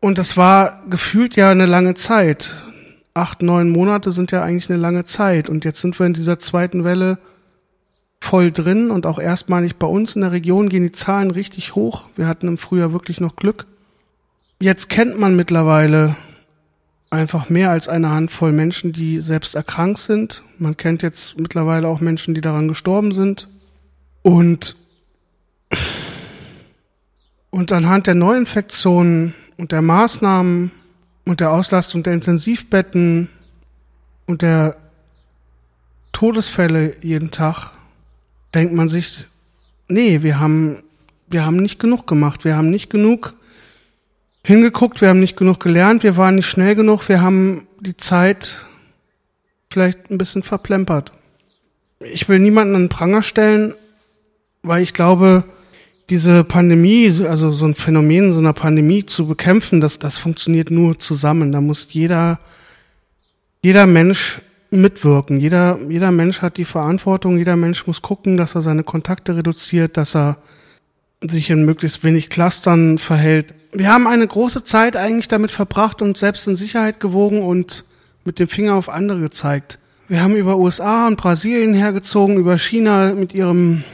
Und 0.00 0.18
das 0.18 0.36
war 0.36 0.84
gefühlt 0.88 1.34
ja 1.36 1.50
eine 1.50 1.66
lange 1.66 1.94
Zeit 1.94 2.54
acht, 3.18 3.42
neun 3.42 3.70
Monate 3.70 4.12
sind 4.12 4.32
ja 4.32 4.42
eigentlich 4.42 4.70
eine 4.70 4.78
lange 4.78 5.04
Zeit. 5.04 5.48
Und 5.48 5.64
jetzt 5.64 5.80
sind 5.80 5.98
wir 5.98 6.06
in 6.06 6.14
dieser 6.14 6.38
zweiten 6.38 6.84
Welle 6.84 7.18
voll 8.20 8.50
drin 8.50 8.90
und 8.90 9.06
auch 9.06 9.18
erstmalig 9.18 9.76
bei 9.76 9.86
uns 9.86 10.16
in 10.16 10.22
der 10.22 10.32
Region 10.32 10.68
gehen 10.68 10.82
die 10.82 10.92
Zahlen 10.92 11.30
richtig 11.30 11.74
hoch. 11.74 12.04
Wir 12.16 12.26
hatten 12.26 12.48
im 12.48 12.58
Frühjahr 12.58 12.92
wirklich 12.92 13.20
noch 13.20 13.36
Glück. 13.36 13.66
Jetzt 14.60 14.88
kennt 14.88 15.18
man 15.18 15.36
mittlerweile 15.36 16.16
einfach 17.10 17.48
mehr 17.48 17.70
als 17.70 17.88
eine 17.88 18.10
Handvoll 18.10 18.52
Menschen, 18.52 18.92
die 18.92 19.20
selbst 19.20 19.54
erkrankt 19.54 19.98
sind. 19.98 20.42
Man 20.58 20.76
kennt 20.76 21.02
jetzt 21.02 21.38
mittlerweile 21.38 21.88
auch 21.88 22.00
Menschen, 22.00 22.34
die 22.34 22.40
daran 22.40 22.68
gestorben 22.68 23.12
sind. 23.12 23.48
Und, 24.22 24.76
und 27.50 27.72
anhand 27.72 28.06
der 28.06 28.14
Neuinfektionen 28.14 29.34
und 29.56 29.72
der 29.72 29.82
Maßnahmen 29.82 30.70
und 31.24 31.40
der 31.40 31.52
Auslastung 31.52 32.02
der 32.02 32.14
Intensivbetten 32.14 33.28
und 34.26 34.42
der 34.42 34.76
Todesfälle 36.12 36.96
jeden 37.02 37.30
Tag 37.30 37.70
denkt 38.54 38.74
man 38.74 38.88
sich, 38.88 39.24
nee, 39.88 40.22
wir 40.22 40.40
haben, 40.40 40.82
wir 41.28 41.46
haben 41.46 41.56
nicht 41.56 41.78
genug 41.78 42.06
gemacht, 42.06 42.44
wir 42.44 42.56
haben 42.56 42.70
nicht 42.70 42.90
genug 42.90 43.34
hingeguckt, 44.48 45.02
wir 45.02 45.10
haben 45.10 45.20
nicht 45.20 45.36
genug 45.36 45.60
gelernt, 45.60 46.02
wir 46.02 46.16
waren 46.16 46.36
nicht 46.36 46.48
schnell 46.48 46.74
genug, 46.74 47.06
wir 47.10 47.20
haben 47.20 47.66
die 47.80 47.98
Zeit 47.98 48.64
vielleicht 49.70 50.10
ein 50.10 50.16
bisschen 50.16 50.42
verplempert. 50.42 51.12
Ich 52.00 52.30
will 52.30 52.38
niemanden 52.38 52.74
an 52.74 52.82
den 52.84 52.88
Pranger 52.88 53.22
stellen, 53.22 53.74
weil 54.62 54.82
ich 54.82 54.94
glaube, 54.94 55.44
diese 56.08 56.44
Pandemie, 56.44 57.12
also 57.28 57.52
so 57.52 57.66
ein 57.66 57.74
Phänomen 57.74 58.32
so 58.32 58.38
einer 58.38 58.54
Pandemie 58.54 59.04
zu 59.04 59.26
bekämpfen, 59.26 59.82
das, 59.82 59.98
das 59.98 60.16
funktioniert 60.16 60.70
nur 60.70 60.98
zusammen. 60.98 61.52
Da 61.52 61.60
muss 61.60 61.86
jeder, 61.90 62.40
jeder 63.62 63.86
Mensch 63.86 64.40
mitwirken. 64.70 65.40
Jeder, 65.40 65.78
jeder 65.90 66.10
Mensch 66.10 66.40
hat 66.40 66.56
die 66.56 66.64
Verantwortung. 66.64 67.36
Jeder 67.36 67.56
Mensch 67.56 67.86
muss 67.86 68.00
gucken, 68.00 68.38
dass 68.38 68.54
er 68.54 68.62
seine 68.62 68.82
Kontakte 68.82 69.36
reduziert, 69.36 69.98
dass 69.98 70.16
er 70.16 70.38
sich 71.26 71.50
in 71.50 71.64
möglichst 71.64 72.04
wenig 72.04 72.28
Clustern 72.28 72.98
verhält. 72.98 73.54
Wir 73.72 73.92
haben 73.92 74.06
eine 74.06 74.26
große 74.26 74.64
Zeit 74.64 74.96
eigentlich 74.96 75.28
damit 75.28 75.50
verbracht 75.50 76.00
und 76.00 76.16
selbst 76.16 76.46
in 76.46 76.56
Sicherheit 76.56 77.00
gewogen 77.00 77.42
und 77.42 77.84
mit 78.24 78.38
dem 78.38 78.48
Finger 78.48 78.74
auf 78.74 78.88
andere 78.88 79.20
gezeigt. 79.20 79.78
Wir 80.08 80.22
haben 80.22 80.36
über 80.36 80.56
USA 80.56 81.06
und 81.06 81.16
Brasilien 81.16 81.74
hergezogen, 81.74 82.38
über 82.38 82.56
China 82.58 83.14
mit 83.14 83.34
ihrem 83.34 83.84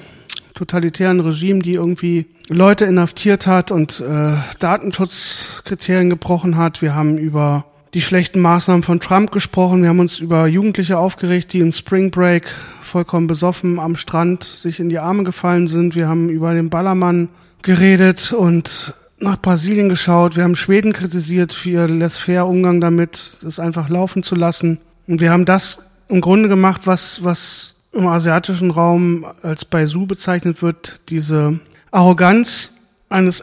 totalitären 0.55 1.21
Regime, 1.21 1.61
die 1.61 1.75
irgendwie 1.75 2.27
Leute 2.49 2.85
inhaftiert 2.85 3.47
hat 3.47 3.71
und 3.71 4.01
äh, 4.01 4.35
Datenschutzkriterien 4.61 6.11
gebrochen 6.11 6.57
hat. 6.57 6.83
Wir 6.83 6.95
haben 6.95 7.19
über 7.19 7.65
die 7.95 8.01
schlechten 8.01 8.41
Maßnahmen 8.41 8.83
von 8.83 8.99
Trump 8.99 9.31
gesprochen. 9.31 9.83
Wir 9.83 9.89
haben 9.89 10.01
uns 10.01 10.19
über 10.19 10.49
Jugendliche 10.49 10.99
aufgeregt, 10.99 11.53
die 11.53 11.61
im 11.61 11.73
Spring 11.73 12.11
Break 12.11 12.51
vollkommen 12.83 13.29
besoffen 13.29 13.79
am 13.79 13.97
Strand 13.97 14.43
sich 14.43 14.81
in 14.81 14.89
die 14.89 14.99
Arme 14.99 15.23
gefallen 15.23 15.69
sind. 15.69 15.95
Wir 15.95 16.09
haben 16.09 16.29
über 16.29 16.55
den 16.55 16.71
Ballermann 16.71 17.29
geredet 17.63 18.33
und 18.33 18.95
nach 19.19 19.41
Brasilien 19.41 19.89
geschaut. 19.89 20.35
Wir 20.35 20.43
haben 20.43 20.57
Schweden 20.57 20.93
kritisiert 20.93 21.53
für 21.53 21.71
ihr 21.71 21.89
laissez 21.89 22.43
Umgang 22.43 22.81
damit, 22.81 23.37
das 23.43 23.61
einfach 23.61 23.89
laufen 23.89 24.25
zu 24.25 24.35
lassen. 24.35 24.81
Und 25.07 25.21
wir 25.21 25.31
haben 25.31 25.45
das 25.45 25.79
im 26.09 26.21
Grunde 26.21 26.49
gemacht, 26.49 26.83
was, 26.87 27.23
was 27.23 27.77
im 27.93 28.09
asiatischen 28.09 28.73
Raum 28.73 29.25
als 29.43 29.65
Baisu 29.65 30.07
bezeichnet 30.07 30.63
wird, 30.63 31.01
diese 31.09 31.61
Arroganz 31.93 32.73
eines 33.09 33.41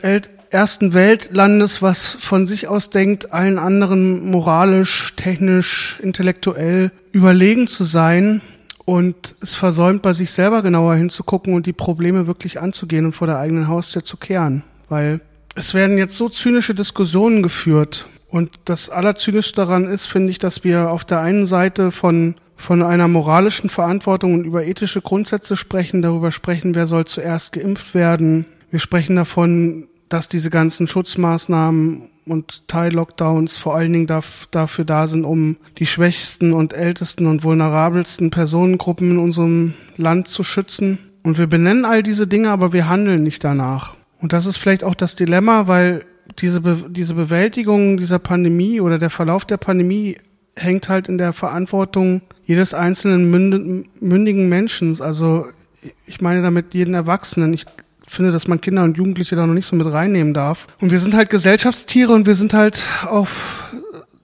ersten 0.52 0.94
Weltlandes, 0.94 1.82
was 1.82 2.18
von 2.20 2.46
sich 2.46 2.68
aus 2.68 2.90
denkt, 2.90 3.34
allen 3.34 3.58
anderen 3.58 4.30
moralisch, 4.30 5.14
technisch, 5.16 6.00
intellektuell 6.02 6.92
überlegen 7.12 7.68
zu 7.68 7.84
sein 7.84 8.42
und 8.86 9.36
es 9.42 9.56
versäumt, 9.56 10.02
bei 10.02 10.14
sich 10.14 10.32
selber 10.32 10.62
genauer 10.62 10.96
hinzugucken 10.96 11.54
und 11.54 11.66
die 11.66 11.74
Probleme 11.74 12.28
wirklich 12.28 12.60
anzugehen 12.60 13.06
und 13.06 13.14
vor 13.14 13.28
der 13.28 13.40
eigenen 13.40 13.68
Haustür 13.68 14.04
zu 14.04 14.18
kehren. 14.18 14.64
Weil 14.90 15.22
es 15.56 15.74
werden 15.74 15.98
jetzt 15.98 16.18
so 16.18 16.30
zynische 16.30 16.76
Diskussionen 16.76 17.44
geführt. 17.44 18.08
Und 18.30 18.52
das 18.66 18.90
Allerzynischste 18.90 19.62
daran 19.62 19.88
ist, 19.88 20.06
finde 20.06 20.32
ich, 20.32 20.40
dass 20.40 20.64
wir 20.64 20.90
auf 20.90 21.04
der 21.04 21.20
einen 21.20 21.46
Seite 21.46 21.92
von 21.92 22.36
von 22.62 22.84
einer 22.84 23.08
moralischen 23.08 23.72
Verantwortung 23.72 24.36
und 24.36 24.46
über 24.46 24.64
ethische 24.64 25.02
Grundsätze 25.02 25.58
sprechen, 25.58 26.04
darüber 26.04 26.32
sprechen, 26.32 26.76
wer 26.76 26.86
soll 26.86 27.06
zuerst 27.06 27.54
geimpft 27.54 27.96
werden. 27.96 28.46
Wir 28.70 28.80
sprechen 28.80 29.16
davon, 29.16 29.88
dass 30.12 30.28
diese 30.28 30.50
ganzen 30.50 30.88
Schutzmaßnahmen 30.88 32.10
und 32.26 32.68
Teil-Lockdowns 32.68 33.58
vor 33.58 33.76
allen 33.76 33.94
Dingen 33.94 34.08
dafür 34.08 34.86
da 34.86 35.08
sind, 35.08 35.24
um 35.24 35.56
die 35.78 35.88
schwächsten 35.88 36.54
und 36.54 36.74
ältesten 36.74 37.28
und 37.28 37.44
vulnerabelsten 37.44 38.30
Personengruppen 38.30 39.12
in 39.12 39.18
unserem 39.18 39.74
Land 39.96 40.28
zu 40.28 40.44
schützen. 40.44 41.00
Und 41.24 41.38
wir 41.38 41.48
benennen 41.48 41.86
all 41.86 42.04
diese 42.04 42.28
Dinge, 42.28 42.50
aber 42.50 42.74
wir 42.74 42.90
handeln 42.90 43.24
nicht 43.24 43.44
danach. 43.44 43.96
Und 44.20 44.34
das 44.34 44.46
ist 44.46 44.58
vielleicht 44.58 44.84
auch 44.84 44.96
das 44.96 45.16
Dilemma, 45.16 45.68
weil 45.68 46.04
diese, 46.40 46.62
Be 46.62 46.86
diese 46.90 47.14
Bewältigung 47.14 47.98
dieser 47.98 48.20
Pandemie 48.20 48.82
oder 48.82 48.98
der 48.98 49.10
Verlauf 49.10 49.46
der 49.46 49.58
Pandemie 49.58 50.18
hängt 50.56 50.90
halt 50.90 51.08
in 51.08 51.18
der 51.18 51.32
Verantwortung 51.32 52.22
jedes 52.44 52.74
einzelnen 52.74 53.32
mündigen 53.32 54.50
Menschen. 54.50 55.02
Also 55.02 55.46
ich 56.06 56.20
meine 56.20 56.42
damit 56.42 56.74
jeden 56.74 56.94
Erwachsenen. 56.94 57.54
Ich 57.54 57.66
finde, 58.14 58.32
dass 58.32 58.48
man 58.48 58.62
Kinder 58.62 58.84
und 58.84 58.98
Jugendliche 58.98 59.36
da 59.36 59.48
noch 59.48 59.54
nicht 59.54 59.68
so 59.68 59.76
mit 59.76 59.92
reinnehmen 59.92 60.34
darf. 60.34 60.68
Und 60.80 60.92
wir 60.92 61.00
sind 61.00 61.14
halt 61.14 61.30
Gesellschaftstiere 61.30 62.14
und 62.14 62.26
wir 62.26 62.36
sind 62.36 62.54
halt 62.54 62.82
auf 63.06 63.74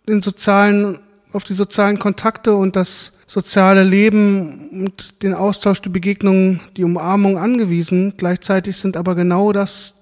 den 0.08 0.22
sozialen, 0.22 1.00
auf 1.34 1.44
die 1.44 1.54
sozialen 1.54 2.00
Kontakte 2.00 2.56
und 2.56 2.76
das 2.76 3.14
soziale 3.28 3.84
Leben 3.84 4.70
und 4.72 5.22
den 5.22 5.34
Austausch, 5.34 5.82
die 5.82 5.90
Begegnung, 5.90 6.62
die 6.78 6.84
Umarmung 6.84 7.38
angewiesen. 7.38 8.14
Gleichzeitig 8.18 8.78
sind 8.78 8.96
aber 8.96 9.16
genau 9.16 9.52
das 9.52 9.96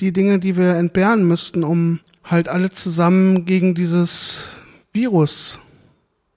die 0.00 0.12
Dinge, 0.12 0.38
die 0.38 0.56
wir 0.56 0.74
entbehren 0.74 1.26
müssten, 1.26 1.62
um 1.62 2.00
halt 2.24 2.48
alle 2.48 2.70
zusammen 2.70 3.44
gegen 3.44 3.74
dieses 3.74 4.40
Virus 4.92 5.58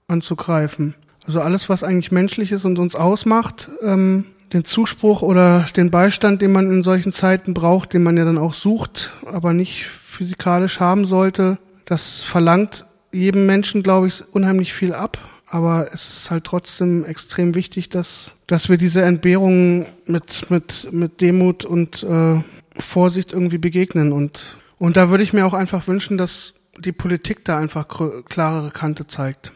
anzugreifen. 0.08 0.94
Also 1.26 1.40
alles, 1.40 1.68
was 1.68 1.82
eigentlich 1.82 2.12
menschlich 2.12 2.52
ist 2.52 2.64
und 2.64 2.78
uns 2.78 2.94
ausmacht, 2.94 3.68
ähm, 3.82 4.26
den 4.56 4.64
Zuspruch 4.64 5.22
oder 5.22 5.68
den 5.76 5.90
Beistand, 5.90 6.42
den 6.42 6.52
man 6.52 6.72
in 6.72 6.82
solchen 6.82 7.12
Zeiten 7.12 7.54
braucht, 7.54 7.92
den 7.92 8.02
man 8.02 8.16
ja 8.16 8.24
dann 8.24 8.38
auch 8.38 8.54
sucht, 8.54 9.12
aber 9.26 9.52
nicht 9.52 9.86
physikalisch 9.86 10.80
haben 10.80 11.04
sollte, 11.04 11.58
das 11.84 12.22
verlangt 12.22 12.86
jedem 13.12 13.46
Menschen, 13.46 13.82
glaube 13.82 14.08
ich, 14.08 14.24
unheimlich 14.32 14.72
viel 14.72 14.94
ab. 14.94 15.18
Aber 15.48 15.92
es 15.92 16.08
ist 16.08 16.30
halt 16.30 16.44
trotzdem 16.44 17.04
extrem 17.04 17.54
wichtig, 17.54 17.88
dass, 17.88 18.32
dass 18.48 18.68
wir 18.68 18.78
diese 18.78 19.02
Entbehrungen 19.02 19.86
mit, 20.06 20.50
mit, 20.50 20.88
mit 20.90 21.20
Demut 21.20 21.64
und 21.64 22.02
äh, 22.02 22.42
Vorsicht 22.80 23.32
irgendwie 23.32 23.58
begegnen. 23.58 24.12
Und, 24.12 24.56
und 24.78 24.96
da 24.96 25.08
würde 25.08 25.22
ich 25.22 25.32
mir 25.32 25.46
auch 25.46 25.54
einfach 25.54 25.86
wünschen, 25.86 26.18
dass 26.18 26.54
die 26.78 26.92
Politik 26.92 27.44
da 27.44 27.58
einfach 27.58 27.86
klarere 28.28 28.70
Kante 28.70 29.06
zeigt. 29.06 29.52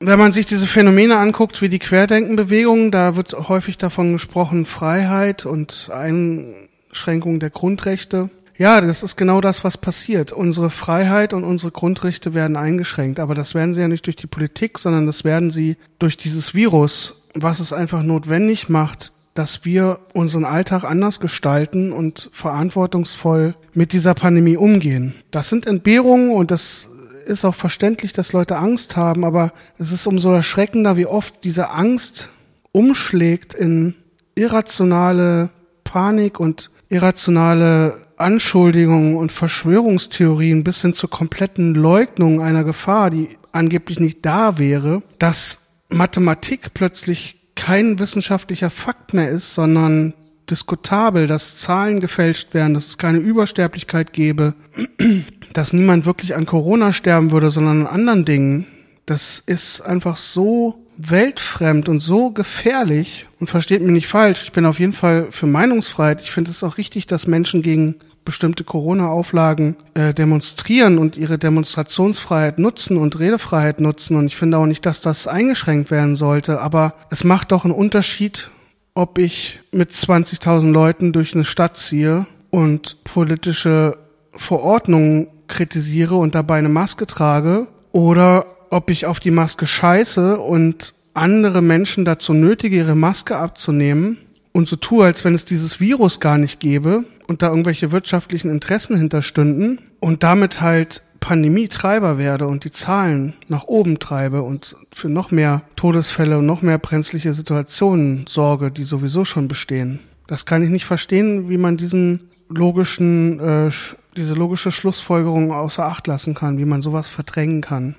Wenn 0.00 0.18
man 0.18 0.30
sich 0.30 0.46
diese 0.46 0.68
Phänomene 0.68 1.16
anguckt, 1.16 1.60
wie 1.60 1.68
die 1.68 1.80
Querdenkenbewegung, 1.80 2.92
da 2.92 3.16
wird 3.16 3.32
häufig 3.48 3.78
davon 3.78 4.12
gesprochen, 4.12 4.64
Freiheit 4.64 5.44
und 5.44 5.90
Einschränkung 5.92 7.40
der 7.40 7.50
Grundrechte. 7.50 8.30
Ja, 8.56 8.80
das 8.80 9.02
ist 9.02 9.16
genau 9.16 9.40
das, 9.40 9.64
was 9.64 9.76
passiert. 9.76 10.32
Unsere 10.32 10.70
Freiheit 10.70 11.32
und 11.32 11.42
unsere 11.42 11.72
Grundrechte 11.72 12.32
werden 12.32 12.56
eingeschränkt, 12.56 13.18
aber 13.18 13.34
das 13.34 13.56
werden 13.56 13.74
sie 13.74 13.80
ja 13.80 13.88
nicht 13.88 14.06
durch 14.06 14.16
die 14.16 14.28
Politik, 14.28 14.78
sondern 14.78 15.06
das 15.06 15.24
werden 15.24 15.50
sie 15.50 15.76
durch 15.98 16.16
dieses 16.16 16.54
Virus, 16.54 17.24
was 17.34 17.58
es 17.58 17.72
einfach 17.72 18.04
notwendig 18.04 18.68
macht, 18.68 19.12
dass 19.34 19.64
wir 19.64 19.98
unseren 20.14 20.44
Alltag 20.44 20.84
anders 20.84 21.18
gestalten 21.18 21.92
und 21.92 22.30
verantwortungsvoll 22.32 23.56
mit 23.74 23.92
dieser 23.92 24.14
Pandemie 24.14 24.56
umgehen. 24.56 25.14
Das 25.32 25.48
sind 25.48 25.66
Entbehrungen 25.66 26.30
und 26.30 26.52
das 26.52 26.88
ist 27.28 27.44
auch 27.44 27.54
verständlich, 27.54 28.12
dass 28.12 28.32
Leute 28.32 28.56
Angst 28.56 28.96
haben, 28.96 29.24
aber 29.24 29.52
es 29.78 29.92
ist 29.92 30.06
umso 30.06 30.32
erschreckender, 30.32 30.96
wie 30.96 31.06
oft 31.06 31.44
diese 31.44 31.70
Angst 31.70 32.30
umschlägt 32.72 33.54
in 33.54 33.94
irrationale 34.34 35.50
Panik 35.84 36.40
und 36.40 36.70
irrationale 36.88 37.94
Anschuldigungen 38.16 39.16
und 39.16 39.32
Verschwörungstheorien 39.32 40.64
bis 40.64 40.82
hin 40.82 40.94
zur 40.94 41.10
kompletten 41.10 41.74
Leugnung 41.74 42.40
einer 42.40 42.64
Gefahr, 42.64 43.10
die 43.10 43.36
angeblich 43.52 44.00
nicht 44.00 44.24
da 44.24 44.58
wäre, 44.58 45.02
dass 45.18 45.60
Mathematik 45.90 46.74
plötzlich 46.74 47.38
kein 47.54 47.98
wissenschaftlicher 47.98 48.70
Fakt 48.70 49.14
mehr 49.14 49.28
ist, 49.28 49.54
sondern 49.54 50.14
diskutabel, 50.50 51.26
dass 51.26 51.56
Zahlen 51.56 52.00
gefälscht 52.00 52.54
werden, 52.54 52.74
dass 52.74 52.86
es 52.86 52.98
keine 52.98 53.18
Übersterblichkeit 53.18 54.12
gäbe, 54.12 54.54
dass 55.52 55.72
niemand 55.72 56.06
wirklich 56.06 56.36
an 56.36 56.46
Corona 56.46 56.92
sterben 56.92 57.30
würde, 57.30 57.50
sondern 57.50 57.86
an 57.86 57.94
anderen 57.94 58.24
Dingen. 58.24 58.66
Das 59.06 59.42
ist 59.44 59.80
einfach 59.80 60.16
so 60.16 60.84
weltfremd 60.98 61.88
und 61.88 62.00
so 62.00 62.30
gefährlich 62.30 63.26
und 63.40 63.48
versteht 63.48 63.82
mich 63.82 63.92
nicht 63.92 64.08
falsch. 64.08 64.42
Ich 64.42 64.52
bin 64.52 64.66
auf 64.66 64.80
jeden 64.80 64.92
Fall 64.92 65.28
für 65.30 65.46
Meinungsfreiheit. 65.46 66.20
Ich 66.20 66.30
finde 66.30 66.50
es 66.50 66.64
auch 66.64 66.76
richtig, 66.76 67.06
dass 67.06 67.26
Menschen 67.26 67.62
gegen 67.62 67.94
bestimmte 68.24 68.62
Corona-Auflagen 68.62 69.76
äh, 69.94 70.12
demonstrieren 70.12 70.98
und 70.98 71.16
ihre 71.16 71.38
Demonstrationsfreiheit 71.38 72.58
nutzen 72.58 72.98
und 72.98 73.18
Redefreiheit 73.18 73.80
nutzen. 73.80 74.16
Und 74.16 74.26
ich 74.26 74.36
finde 74.36 74.58
auch 74.58 74.66
nicht, 74.66 74.84
dass 74.84 75.00
das 75.00 75.26
eingeschränkt 75.26 75.90
werden 75.90 76.14
sollte. 76.14 76.60
Aber 76.60 76.92
es 77.08 77.24
macht 77.24 77.52
doch 77.52 77.64
einen 77.64 77.72
Unterschied, 77.72 78.50
ob 78.98 79.18
ich 79.18 79.60
mit 79.70 79.92
20.000 79.92 80.72
Leuten 80.72 81.12
durch 81.12 81.32
eine 81.32 81.44
Stadt 81.44 81.76
ziehe 81.76 82.26
und 82.50 83.04
politische 83.04 83.96
Verordnungen 84.32 85.28
kritisiere 85.46 86.16
und 86.16 86.34
dabei 86.34 86.58
eine 86.58 86.68
Maske 86.68 87.06
trage 87.06 87.68
oder 87.92 88.46
ob 88.70 88.90
ich 88.90 89.06
auf 89.06 89.20
die 89.20 89.30
Maske 89.30 89.68
scheiße 89.68 90.40
und 90.40 90.94
andere 91.14 91.62
Menschen 91.62 92.04
dazu 92.04 92.32
nötige, 92.32 92.74
ihre 92.74 92.96
Maske 92.96 93.36
abzunehmen 93.36 94.18
und 94.50 94.66
so 94.66 94.74
tue, 94.74 95.04
als 95.04 95.24
wenn 95.24 95.36
es 95.36 95.44
dieses 95.44 95.78
Virus 95.78 96.18
gar 96.18 96.36
nicht 96.36 96.58
gäbe 96.58 97.04
und 97.28 97.42
da 97.42 97.50
irgendwelche 97.50 97.92
wirtschaftlichen 97.92 98.50
Interessen 98.50 98.96
hinterstünden 98.96 99.80
und 100.00 100.24
damit 100.24 100.60
halt 100.60 101.04
Pandemietreiber 101.20 102.18
werde 102.18 102.46
und 102.46 102.64
die 102.64 102.70
Zahlen 102.70 103.34
nach 103.48 103.64
oben 103.64 103.98
treibe 103.98 104.42
und 104.42 104.76
für 104.92 105.08
noch 105.08 105.30
mehr 105.30 105.62
Todesfälle 105.76 106.38
und 106.38 106.46
noch 106.46 106.62
mehr 106.62 106.78
brenzliche 106.78 107.34
Situationen 107.34 108.26
sorge, 108.26 108.70
die 108.70 108.84
sowieso 108.84 109.24
schon 109.24 109.48
bestehen. 109.48 110.00
Das 110.26 110.46
kann 110.46 110.62
ich 110.62 110.70
nicht 110.70 110.84
verstehen, 110.84 111.48
wie 111.48 111.56
man 111.56 111.76
diesen 111.76 112.28
logischen, 112.48 113.40
äh, 113.40 113.70
diese 114.16 114.34
logische 114.34 114.72
Schlussfolgerung 114.72 115.52
außer 115.52 115.84
Acht 115.84 116.06
lassen 116.06 116.34
kann, 116.34 116.58
wie 116.58 116.64
man 116.64 116.82
sowas 116.82 117.08
verdrängen 117.08 117.60
kann. 117.60 117.96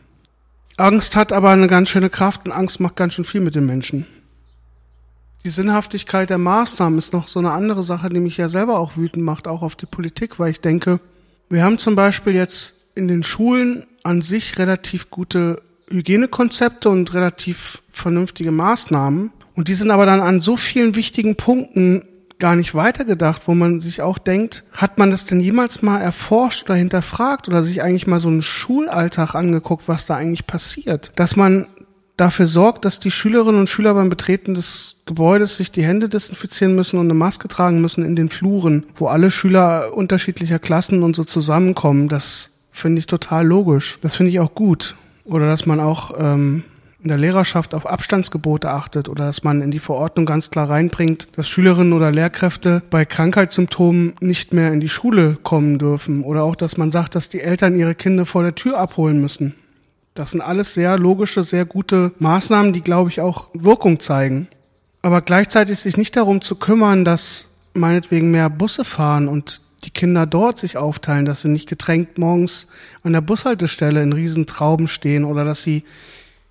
Angst 0.78 1.16
hat 1.16 1.34
aber 1.34 1.50
eine 1.50 1.68
ganz 1.68 1.90
schöne 1.90 2.10
Kraft 2.10 2.46
und 2.46 2.52
Angst 2.52 2.80
macht 2.80 2.96
ganz 2.96 3.14
schön 3.14 3.26
viel 3.26 3.42
mit 3.42 3.55
den 3.55 3.66
Menschen. 3.66 4.08
Die 5.44 5.50
Sinnhaftigkeit 5.50 6.29
der 6.29 6.38
Maßnahmen 6.38 7.00
ist 7.00 7.14
noch 7.14 7.27
so 7.27 7.40
eine 7.40 7.51
andere 7.51 7.84
Sache, 7.84 8.10
die 8.10 8.20
mich 8.20 8.38
ja 8.38 8.50
selber 8.50 8.79
auch 8.79 8.98
wütend 8.98 9.24
macht, 9.24 9.48
auch 9.48 9.62
auf 9.62 9.75
die 9.75 9.86
Politik, 9.86 10.38
weil 10.38 10.51
ich 10.51 10.62
denke, 10.62 11.00
wir 11.50 11.64
haben 11.64 11.77
zum 11.77 11.96
Beispiel 11.96 12.34
jetzt 12.36 12.75
in 12.96 13.08
den 13.08 13.24
Schulen 13.24 13.86
an 14.04 14.22
sich 14.22 14.58
relativ 14.58 15.10
gute 15.10 15.62
Hygienekonzepte 15.90 16.90
und 16.90 17.14
relativ 17.14 17.82
vernünftige 17.92 18.52
Maßnahmen. 18.52 19.32
Und 19.56 19.68
die 19.68 19.74
sind 19.74 19.92
aber 19.92 20.06
dann 20.06 20.22
an 20.22 20.42
so 20.42 20.58
vielen 20.58 20.96
wichtigen 20.96 21.36
Punkten 21.36 22.06
gar 22.40 22.56
nicht 22.56 22.74
weitergedacht, 22.74 23.44
wo 23.48 23.54
man 23.54 23.82
sich 23.82 24.02
auch 24.02 24.18
denkt, 24.18 24.64
hat 24.72 24.98
man 24.98 25.12
das 25.12 25.25
denn 25.25 25.42
jemals 25.42 25.82
mal 25.82 26.00
erforscht 26.00 26.64
oder 26.64 26.75
hinterfragt 26.75 27.50
oder 27.50 27.64
sich 27.64 27.84
eigentlich 27.84 28.08
mal 28.08 28.20
so 28.20 28.30
einen 28.30 28.42
Schulalltag 28.42 29.36
angeguckt, 29.36 29.88
was 29.88 30.06
da 30.06 30.16
eigentlich 30.16 30.48
passiert? 30.48 31.12
Dass 31.16 31.36
man 31.36 31.68
dafür 32.16 32.48
sorgt, 32.48 32.86
dass 32.86 33.00
die 33.00 33.12
Schülerinnen 33.12 33.60
und 33.60 33.70
Schüler 33.70 33.94
beim 33.94 34.10
Betreten 34.10 34.54
des 34.54 34.96
Gebäudes 35.06 35.58
sich 35.58 35.72
die 35.72 35.84
Hände 35.84 36.10
desinfizieren 36.10 36.75
müssen 36.75 36.98
und 36.98 37.08
eine 37.08 37.14
Maske 37.14 37.48
tragen 37.48 37.82
müssen 37.82 38.06
in 38.06 38.16
den 38.16 38.30
Fluren, 38.30 38.86
wo 38.96 39.08
alle 39.08 39.32
Schüler 39.32 39.94
unterschiedlicher 39.94 40.60
Klassen 40.60 41.04
und 41.04 41.16
so 41.16 41.24
zusammenkommen. 41.24 42.08
Das 42.08 42.52
finde 42.79 43.00
ich 43.00 43.07
total 43.07 43.46
logisch. 43.46 44.00
Das 44.01 44.15
finde 44.15 44.31
ich 44.31 44.39
auch 44.39 44.55
gut. 44.55 44.96
Oder 45.25 45.48
dass 45.48 45.65
man 45.65 45.79
auch 45.79 46.11
ähm, 46.18 46.63
in 47.01 47.07
der 47.07 47.18
Lehrerschaft 47.18 47.74
auf 47.74 47.85
Abstandsgebote 47.85 48.70
achtet 48.70 49.07
oder 49.07 49.25
dass 49.25 49.44
man 49.44 49.61
in 49.61 49.72
die 49.72 49.79
Verordnung 49.79 50.25
ganz 50.25 50.50
klar 50.50 50.70
reinbringt, 50.70 51.27
dass 51.35 51.48
Schülerinnen 51.48 51.94
oder 51.94 52.11
Lehrkräfte 52.11 52.81
bei 52.89 53.05
Krankheitssymptomen 53.05 54.15
nicht 54.20 54.53
mehr 54.53 54.74
in 54.74 54.81
die 54.81 54.89
Schule 54.89 55.37
kommen 55.44 55.77
dürfen 55.77 56.24
oder 56.24 56.44
auch, 56.44 56.55
dass 56.55 56.77
man 56.77 56.92
sagt, 56.92 57.15
dass 57.15 57.29
die 57.29 57.42
Eltern 57.42 57.77
ihre 57.79 57.96
Kinder 57.96 58.25
vor 58.25 58.44
der 58.44 58.55
Tür 58.55 58.77
abholen 58.79 59.22
müssen. 59.22 59.55
Das 60.13 60.31
sind 60.31 60.42
alles 60.42 60.74
sehr 60.74 60.98
logische, 60.98 61.46
sehr 61.46 61.63
gute 61.63 62.11
Maßnahmen, 62.20 62.74
die, 62.74 62.81
glaube 62.81 63.09
ich, 63.09 63.22
auch 63.22 63.48
Wirkung 63.53 64.01
zeigen. 64.01 64.48
Aber 65.01 65.22
gleichzeitig 65.22 65.79
sich 65.79 65.96
nicht 65.96 66.18
darum 66.18 66.42
zu 66.42 66.55
kümmern, 66.55 67.05
dass 67.05 67.51
meinetwegen 67.74 68.31
mehr 68.31 68.50
Busse 68.50 68.83
fahren 68.83 69.29
und 69.29 69.61
die 69.83 69.92
Kinder 69.92 70.25
dort 70.25 70.57
sich 70.57 70.77
aufteilen, 70.77 71.25
dass 71.25 71.42
sie 71.42 71.48
nicht 71.48 71.70
getränkt 71.70 72.18
morgens 72.18 72.68
an 73.03 73.13
der 73.13 73.22
Bushaltestelle 73.22 74.03
in 74.03 74.13
Riesentrauben 74.13 74.87
stehen 74.87 75.24
oder 75.25 75.46
dass 75.46 75.63
sie 75.63 75.83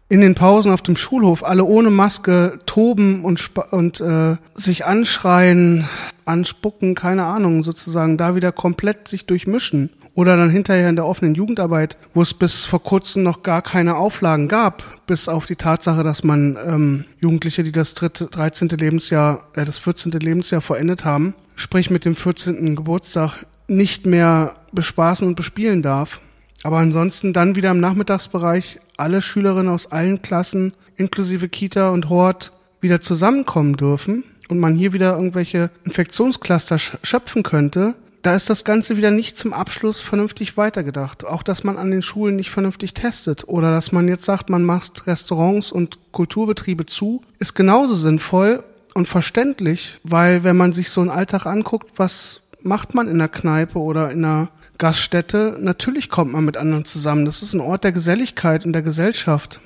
in 0.09 0.21
den 0.21 0.35
Pausen 0.35 0.73
auf 0.73 0.81
dem 0.81 0.97
Schulhof 0.97 1.45
alle 1.45 1.65
ohne 1.65 1.91
Maske 1.91 2.61
toben 2.65 3.25
und, 3.25 3.51
und 3.71 4.01
äh, 4.01 4.37
sich 4.55 4.87
anschreien, 4.87 5.87
anspucken, 6.25 6.95
keine 6.95 7.25
Ahnung, 7.25 7.63
sozusagen 7.63 8.17
da 8.17 8.35
wieder 8.35 8.53
komplett 8.53 9.09
sich 9.09 9.27
durchmischen. 9.27 9.91
Oder 10.19 10.37
dann 10.37 10.51
hinterher 10.51 10.89
in 10.89 10.97
der 10.97 11.07
offenen 11.07 11.37
Jugendarbeit, 11.37 11.97
wo 12.13 12.23
es 12.23 12.35
bis 12.35 12.65
vor 12.65 12.83
kurzem 12.83 13.23
noch 13.23 13.45
gar 13.45 13.63
keine 13.63 13.95
Auflagen 13.95 14.49
gab, 14.49 14.83
bis 15.07 15.29
auf 15.29 15.47
die 15.47 15.55
Tatsache, 15.55 16.03
dass 16.03 16.25
man 16.25 16.59
ähm, 16.67 17.05
Jugendliche, 17.21 17.63
die 17.63 17.71
das 17.71 17.95
dritte, 17.95 18.27
13. 18.27 18.69
Lebensjahr, 18.71 19.47
äh, 19.55 19.65
das 19.65 19.79
14. 19.79 20.11
Lebensjahr 20.11 20.61
verendet 20.61 21.05
haben, 21.05 21.37
sprich 21.55 21.89
mit 21.89 22.05
dem 22.05 22.17
14. 22.17 22.75
Geburtstag, 22.75 23.47
nicht 23.69 24.07
mehr 24.07 24.57
bespaßen 24.73 25.25
und 25.25 25.37
bespielen 25.37 25.83
darf. 25.83 26.21
Aber 26.65 26.79
ansonsten 26.79 27.33
dann 27.33 27.55
wieder 27.55 27.71
im 27.71 27.79
Nachmittagsbereich 27.79 28.81
alle 28.97 29.23
Schülerinnen 29.23 29.73
aus 29.73 29.93
allen 29.93 30.21
Klassen, 30.21 30.73
inklusive 30.97 31.49
Kita 31.49 31.91
und 31.91 32.09
Hort, 32.09 32.51
wieder 32.81 33.01
zusammenkommen 33.01 33.77
dürfen 33.77 34.25
und 34.49 34.59
man 34.59 34.75
hier 34.75 34.93
wieder 34.93 35.15
irgendwelche 35.15 35.71
Infektionscluster 35.85 36.81
schöpfen 36.81 37.45
könnte, 37.45 37.95
da 38.23 38.35
ist 38.35 38.51
das 38.51 38.65
Ganze 38.65 38.97
wieder 38.97 39.11
nicht 39.11 39.37
zum 39.37 39.53
Abschluss 39.53 40.01
vernünftig 40.01 40.57
weitergedacht. 40.57 41.25
Auch, 41.25 41.43
dass 41.43 41.65
man 41.65 41.79
an 41.79 41.91
den 41.91 42.03
Schulen 42.03 42.37
nicht 42.37 42.51
vernünftig 42.51 42.95
testet 42.95 43.47
oder 43.47 43.71
dass 43.71 43.93
man 43.93 44.09
jetzt 44.09 44.25
sagt, 44.25 44.51
man 44.51 44.65
macht 44.65 45.07
Restaurants 45.07 45.71
und 45.71 45.99
Kulturbetriebe 46.13 46.87
zu, 46.87 47.23
ist 47.39 47.55
genauso 47.55 47.95
sinnvoll 47.95 48.65
und 48.95 49.09
verständlich, 49.09 49.99
weil 50.03 50.43
wenn 50.43 50.57
man 50.57 50.73
sich 50.73 50.91
so 50.91 51.01
einen 51.01 51.11
Alltag 51.11 51.47
anguckt, 51.47 51.93
was 51.97 52.41
macht 52.63 52.95
man 52.95 53.09
in 53.09 53.19
der 53.19 53.29
Kneipe 53.29 53.79
oder 53.79 54.11
in 54.11 54.25
einer 54.25 54.49
Gaststätte? 54.79 55.57
Natürlich 55.61 56.09
kommt 56.09 56.33
man 56.33 56.45
mit 56.45 56.57
anderen 56.57 56.85
zusammen. 56.85 57.25
Das 57.25 57.43
ist 57.43 57.55
ein 57.55 57.61
Ort 57.61 57.85
der 57.85 57.93
Geselligkeit 57.93 58.67
und 58.67 58.73
der 58.73 58.83
Gesellschaft. 58.83 59.61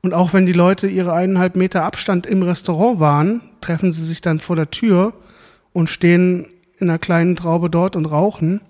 Und 0.00 0.14
auch 0.14 0.32
wenn 0.32 0.46
die 0.46 0.52
Leute 0.52 0.88
ihre 0.88 1.12
eineinhalb 1.12 1.54
Meter 1.54 1.84
Abstand 1.84 2.26
im 2.26 2.42
Restaurant 2.42 2.98
waren, 2.98 3.40
treffen 3.60 3.92
sie 3.92 4.04
sich 4.04 4.20
dann 4.20 4.40
vor 4.40 4.56
der 4.56 4.70
Tür 4.70 5.12
und 5.72 5.90
stehen 5.90 6.46
in 6.82 6.90
einer 6.90 6.98
kleinen 6.98 7.36
Traube 7.36 7.70
dort 7.70 7.96
und 7.96 8.06
rauchen 8.06 8.60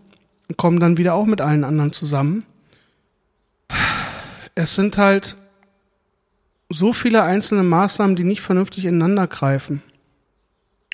und 0.49 0.57
kommen 0.57 0.79
dann 0.79 0.99
wieder 0.99 1.15
auch 1.15 1.27
mit 1.27 1.41
allen 1.41 1.65
anderen 1.65 1.93
zusammen. 1.93 2.45
Es 4.55 4.75
sind 4.75 4.99
halt 4.99 5.37
so 6.69 6.93
viele 6.93 7.23
einzelne 7.23 7.63
Maßnahmen, 7.63 8.17
die 8.17 8.25
nicht 8.25 8.43
vernünftig 8.43 8.85
ineinander 8.85 9.27
greifen 9.27 9.83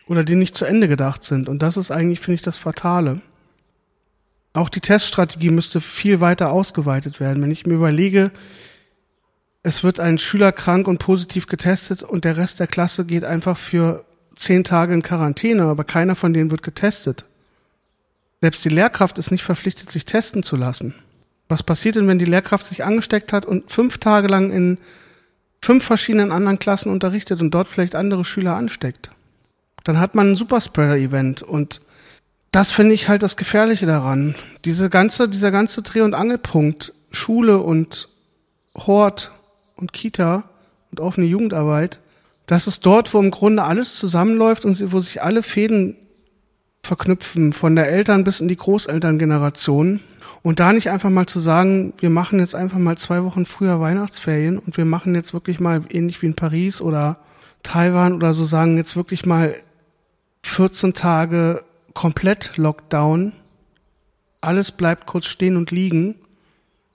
oder 0.07 0.25
die 0.25 0.35
nicht 0.35 0.57
zu 0.57 0.65
Ende 0.65 0.89
gedacht 0.89 1.23
sind. 1.23 1.49
Und 1.49 1.61
das 1.61 1.77
ist 1.77 1.91
eigentlich, 1.91 2.21
finde 2.21 2.37
ich, 2.37 2.43
das 2.43 2.59
Fatale. 2.59 3.21
Auch 4.55 4.69
die 4.69 4.81
Teststrategie 4.81 5.51
müsste 5.51 5.81
viel 5.81 6.21
weiter 6.21 6.51
ausgeweitet 6.51 7.21
werden. 7.21 7.43
Wenn 7.43 7.51
ich 7.51 7.67
mir 7.67 7.75
überlege, 7.75 8.31
es 9.63 9.85
wird 9.85 10.01
ein 10.01 10.19
Schüler 10.19 10.53
krank 10.53 10.89
und 10.89 10.99
positiv 10.99 11.47
getestet 11.47 12.03
und 12.03 12.25
der 12.25 12.37
Rest 12.37 12.61
der 12.61 12.67
Klasse 12.67 13.05
geht 13.05 13.25
einfach 13.25 13.59
für 13.59 14.05
zehn 14.39 14.65
Tage 14.65 14.95
in 14.95 15.03
Quarantäne, 15.03 15.65
aber 15.65 15.85
keiner 15.85 16.15
von 16.15 16.33
denen 16.33 16.51
wird 16.51 16.63
getestet. 16.63 17.27
Selbst 18.41 18.65
die 18.65 18.71
Lehrkraft 18.71 19.19
ist 19.19 19.31
nicht 19.31 19.43
verpflichtet, 19.43 19.91
sich 19.91 20.05
testen 20.05 20.43
zu 20.43 20.57
lassen. 20.57 20.95
Was 21.49 21.63
passiert 21.63 21.97
denn, 21.97 22.07
wenn 22.07 22.19
die 22.19 22.25
Lehrkraft 22.25 22.67
sich 22.67 22.85
angesteckt 22.85 23.33
hat 23.33 23.47
und 23.47 23.71
fünf 23.71 23.99
Tage 23.99 24.29
lang 24.29 24.53
in 24.53 24.79
fünf 25.61 25.85
verschiedenen 25.85 26.31
anderen 26.31 26.59
Klassen 26.59 26.93
unterrichtet 26.93 27.41
und 27.41 27.51
dort 27.51 27.69
vielleicht 27.69 27.95
andere 27.95 28.25
Schüler 28.25 28.55
ansteckt? 28.55 29.11
Dann 29.85 29.99
hat 29.99 30.15
man 30.15 30.33
ein 30.33 30.37
Superspreader-Event 30.37 31.43
und 31.43 31.81
das 32.51 32.73
finde 32.73 32.95
ich 32.95 33.09
halt 33.09 33.23
das 33.23 33.37
Gefährliche 33.37 33.87
daran. 33.87 34.35
Diese 34.65 34.89
ganze, 34.91 35.29
dieser 35.29 35.51
ganze 35.51 35.83
Dreh- 35.83 36.01
und 36.03 36.15
Angelpunkt, 36.15 36.95
Schule 37.11 37.59
und 37.59 38.09
Hort 38.77 39.33
und 39.77 39.93
Kita 39.93 40.45
und 40.91 41.01
offene 41.01 41.27
Jugendarbeit, 41.27 41.99
das 42.49 42.67
ist 42.67 42.85
dort, 42.87 43.13
wo 43.13 43.21
im 43.21 43.31
Grunde 43.31 43.63
alles 43.63 43.95
zusammenläuft 43.97 44.65
und 44.65 44.91
wo 44.91 45.01
sich 45.01 45.23
alle 45.23 45.43
Fäden 45.43 45.97
verknüpfen, 46.83 47.53
von 47.53 47.77
der 47.77 47.91
Eltern 47.91 48.25
bis 48.25 48.41
in 48.41 48.49
die 48.49 48.57
Großelterngeneration. 48.57 50.01
Und 50.43 50.59
da 50.59 50.73
nicht 50.73 50.91
einfach 50.91 51.11
mal 51.11 51.27
zu 51.27 51.41
sagen, 51.41 51.93
wir 51.99 52.09
machen 52.09 52.39
jetzt 52.39 52.55
einfach 52.55 52.79
mal 52.79 52.97
zwei 52.97 53.23
Wochen 53.23 53.45
früher 53.45 53.81
Weihnachtsferien 53.81 54.59
und 54.59 54.79
wir 54.79 54.87
machen 54.87 55.15
jetzt 55.15 55.35
wirklich 55.35 55.61
mal 55.61 55.83
ähnlich 55.91 56.23
wie 56.23 56.27
in 56.27 56.37
Paris 56.37 56.81
oder 56.81 57.19
Taiwan 57.63 58.15
oder 58.15 58.33
so 58.33 58.47
sagen, 58.47 58.79
jetzt 58.79 58.97
wirklich 58.97 59.27
mal 59.27 59.55
14 60.43 60.95
Tage 60.95 61.61
komplett 61.93 62.57
Lockdown. 62.57 63.33
Alles 64.41 64.73
bleibt 64.73 65.05
kurz 65.05 65.27
stehen 65.27 65.59
und 65.59 65.71
liegen. 65.71 66.15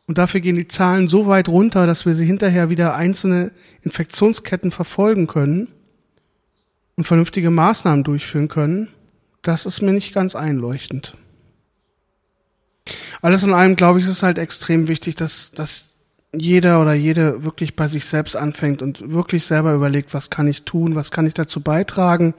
Und 0.07 0.17
dafür 0.17 0.41
gehen 0.41 0.55
die 0.55 0.67
Zahlen 0.67 1.07
so 1.07 1.27
weit 1.27 1.47
runter, 1.47 1.87
dass 1.87 2.05
wir 2.05 2.13
sie 2.13 2.25
hinterher 2.25 2.69
wieder 2.69 2.95
einzelne 2.95 3.51
Infektionsketten 3.83 4.71
verfolgen 4.71 5.27
können 5.27 5.69
und 6.95 7.05
vernünftige 7.05 7.49
Maßnahmen 7.49 8.03
durchführen 8.03 8.49
können. 8.49 8.89
Das 9.41 9.65
ist 9.65 9.81
mir 9.81 9.93
nicht 9.93 10.13
ganz 10.13 10.35
einleuchtend. 10.35 11.15
Alles 13.21 13.43
in 13.43 13.53
allem, 13.53 13.77
glaube 13.77 13.99
ich, 13.99 14.05
ist 14.05 14.11
es 14.11 14.23
halt 14.23 14.37
extrem 14.37 14.89
wichtig, 14.89 15.15
dass, 15.15 15.51
dass 15.51 15.85
jeder 16.35 16.81
oder 16.81 16.93
jede 16.93 17.45
wirklich 17.45 17.75
bei 17.75 17.87
sich 17.87 18.05
selbst 18.05 18.35
anfängt 18.35 18.81
und 18.81 19.11
wirklich 19.11 19.45
selber 19.45 19.73
überlegt, 19.73 20.13
was 20.13 20.29
kann 20.29 20.47
ich 20.47 20.63
tun, 20.63 20.95
was 20.95 21.11
kann 21.11 21.27
ich 21.27 21.33
dazu 21.33 21.61
beitragen, 21.61 22.33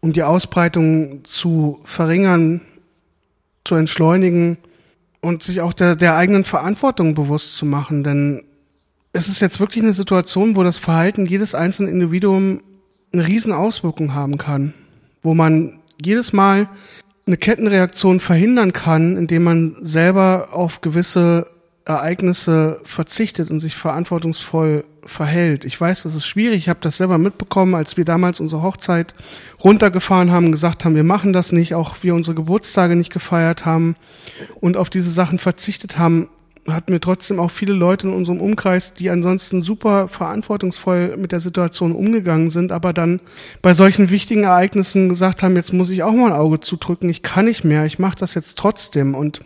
um 0.00 0.12
die 0.12 0.22
Ausbreitung 0.22 1.24
zu 1.24 1.80
verringern, 1.84 2.62
zu 3.64 3.74
entschleunigen 3.74 4.58
und 5.24 5.42
sich 5.42 5.60
auch 5.60 5.72
der, 5.72 5.96
der 5.96 6.16
eigenen 6.16 6.44
Verantwortung 6.44 7.14
bewusst 7.14 7.56
zu 7.56 7.66
machen. 7.66 8.04
Denn 8.04 8.44
es 9.12 9.28
ist 9.28 9.40
jetzt 9.40 9.58
wirklich 9.58 9.82
eine 9.82 9.92
Situation, 9.92 10.54
wo 10.54 10.62
das 10.62 10.78
Verhalten 10.78 11.26
jedes 11.26 11.54
einzelnen 11.54 11.92
Individuum 11.92 12.60
eine 13.12 13.26
riesen 13.26 13.52
Auswirkung 13.52 14.14
haben 14.14 14.38
kann, 14.38 14.74
wo 15.22 15.34
man 15.34 15.78
jedes 16.02 16.32
Mal 16.32 16.68
eine 17.26 17.36
Kettenreaktion 17.36 18.20
verhindern 18.20 18.72
kann, 18.72 19.16
indem 19.16 19.44
man 19.44 19.76
selber 19.80 20.48
auf 20.52 20.82
gewisse 20.82 21.46
Ereignisse 21.86 22.80
verzichtet 22.84 23.50
und 23.50 23.60
sich 23.60 23.74
verantwortungsvoll 23.76 24.84
verhält. 25.06 25.64
Ich 25.64 25.80
weiß, 25.80 26.04
das 26.04 26.14
ist 26.14 26.26
schwierig. 26.26 26.58
Ich 26.58 26.68
habe 26.68 26.80
das 26.82 26.96
selber 26.96 27.18
mitbekommen, 27.18 27.74
als 27.74 27.96
wir 27.96 28.04
damals 28.04 28.40
unsere 28.40 28.62
Hochzeit 28.62 29.14
runtergefahren 29.62 30.30
haben, 30.30 30.52
gesagt 30.52 30.84
haben, 30.84 30.94
wir 30.94 31.04
machen 31.04 31.32
das 31.32 31.52
nicht, 31.52 31.74
auch 31.74 31.96
wir 32.02 32.14
unsere 32.14 32.34
Geburtstage 32.34 32.96
nicht 32.96 33.12
gefeiert 33.12 33.66
haben 33.66 33.96
und 34.60 34.76
auf 34.76 34.90
diese 34.90 35.10
Sachen 35.10 35.38
verzichtet 35.38 35.98
haben, 35.98 36.28
hatten 36.68 36.92
wir 36.92 37.00
trotzdem 37.00 37.38
auch 37.38 37.50
viele 37.50 37.74
Leute 37.74 38.08
in 38.08 38.14
unserem 38.14 38.40
Umkreis, 38.40 38.94
die 38.94 39.10
ansonsten 39.10 39.60
super 39.60 40.08
verantwortungsvoll 40.08 41.16
mit 41.16 41.32
der 41.32 41.40
Situation 41.40 41.92
umgegangen 41.92 42.50
sind, 42.50 42.72
aber 42.72 42.92
dann 42.92 43.20
bei 43.60 43.74
solchen 43.74 44.10
wichtigen 44.10 44.44
Ereignissen 44.44 45.08
gesagt 45.08 45.42
haben, 45.42 45.56
jetzt 45.56 45.72
muss 45.72 45.90
ich 45.90 46.02
auch 46.02 46.12
mal 46.12 46.32
ein 46.32 46.38
Auge 46.38 46.60
zudrücken, 46.60 47.08
ich 47.08 47.22
kann 47.22 47.44
nicht 47.44 47.64
mehr, 47.64 47.84
ich 47.84 47.98
mache 47.98 48.16
das 48.16 48.34
jetzt 48.34 48.56
trotzdem. 48.56 49.14
Und 49.14 49.42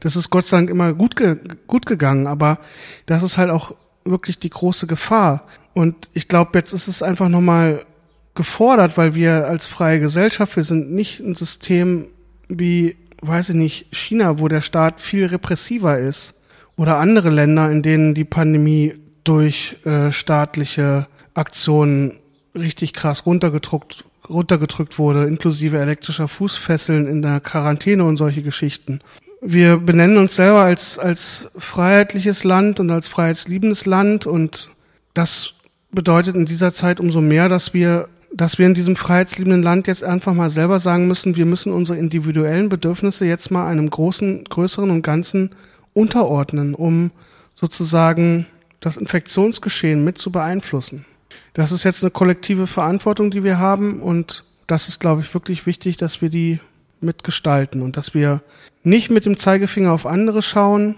das 0.00 0.16
ist 0.16 0.30
Gott 0.30 0.46
sei 0.46 0.58
Dank 0.58 0.70
immer 0.70 0.92
gut, 0.92 1.16
ge 1.16 1.36
gut 1.66 1.86
gegangen, 1.86 2.26
aber 2.26 2.58
das 3.06 3.22
ist 3.22 3.38
halt 3.38 3.50
auch 3.50 3.74
wirklich 4.04 4.38
die 4.38 4.50
große 4.50 4.86
Gefahr. 4.86 5.44
Und 5.74 6.08
ich 6.12 6.28
glaube, 6.28 6.50
jetzt 6.54 6.72
ist 6.72 6.88
es 6.88 7.02
einfach 7.02 7.28
nochmal 7.28 7.84
gefordert, 8.34 8.96
weil 8.96 9.14
wir 9.14 9.46
als 9.46 9.66
freie 9.66 10.00
Gesellschaft, 10.00 10.56
wir 10.56 10.62
sind 10.62 10.92
nicht 10.92 11.20
ein 11.20 11.34
System 11.34 12.06
wie, 12.48 12.96
weiß 13.22 13.50
ich 13.50 13.54
nicht, 13.54 13.94
China, 13.94 14.38
wo 14.38 14.48
der 14.48 14.60
Staat 14.60 15.00
viel 15.00 15.26
repressiver 15.26 15.98
ist. 15.98 16.34
Oder 16.76 16.96
andere 16.96 17.30
Länder, 17.30 17.70
in 17.70 17.82
denen 17.82 18.14
die 18.14 18.24
Pandemie 18.24 18.94
durch 19.24 19.76
äh, 19.84 20.10
staatliche 20.10 21.06
Aktionen 21.34 22.18
richtig 22.54 22.94
krass 22.94 23.26
runtergedruckt, 23.26 24.04
runtergedrückt 24.28 24.98
wurde, 24.98 25.26
inklusive 25.26 25.78
elektrischer 25.78 26.26
Fußfesseln 26.26 27.06
in 27.06 27.22
der 27.22 27.40
Quarantäne 27.40 28.04
und 28.04 28.16
solche 28.16 28.42
Geschichten 28.42 29.00
wir 29.40 29.78
benennen 29.78 30.18
uns 30.18 30.36
selber 30.36 30.60
als, 30.60 30.98
als 30.98 31.50
freiheitliches 31.56 32.44
Land 32.44 32.80
und 32.80 32.90
als 32.90 33.08
freiheitsliebendes 33.08 33.86
Land 33.86 34.26
und 34.26 34.70
das 35.14 35.54
bedeutet 35.90 36.36
in 36.36 36.46
dieser 36.46 36.72
Zeit 36.72 37.00
umso 37.00 37.20
mehr, 37.20 37.48
dass 37.48 37.74
wir, 37.74 38.08
dass 38.32 38.58
wir 38.58 38.66
in 38.66 38.74
diesem 38.74 38.96
freiheitsliebenden 38.96 39.62
Land 39.62 39.86
jetzt 39.86 40.04
einfach 40.04 40.34
mal 40.34 40.50
selber 40.50 40.78
sagen 40.78 41.08
müssen, 41.08 41.36
wir 41.36 41.46
müssen 41.46 41.72
unsere 41.72 41.98
individuellen 41.98 42.68
Bedürfnisse 42.68 43.24
jetzt 43.24 43.50
mal 43.50 43.66
einem 43.66 43.88
großen, 43.88 44.44
größeren 44.44 44.90
und 44.90 45.02
ganzen 45.02 45.50
unterordnen, 45.94 46.74
um 46.74 47.10
sozusagen 47.54 48.46
das 48.80 48.96
Infektionsgeschehen 48.96 50.04
mit 50.04 50.18
zu 50.18 50.30
beeinflussen. 50.30 51.04
Das 51.54 51.72
ist 51.72 51.84
jetzt 51.84 52.02
eine 52.02 52.10
kollektive 52.10 52.66
Verantwortung, 52.66 53.30
die 53.30 53.42
wir 53.42 53.58
haben 53.58 54.00
und 54.00 54.44
das 54.66 54.88
ist, 54.88 55.00
glaube 55.00 55.22
ich, 55.22 55.34
wirklich 55.34 55.66
wichtig, 55.66 55.96
dass 55.96 56.22
wir 56.22 56.30
die 56.30 56.60
mitgestalten 57.00 57.82
und 57.82 57.96
dass 57.96 58.14
wir 58.14 58.42
nicht 58.82 59.10
mit 59.10 59.24
dem 59.24 59.36
Zeigefinger 59.36 59.92
auf 59.92 60.06
andere 60.06 60.42
schauen, 60.42 60.96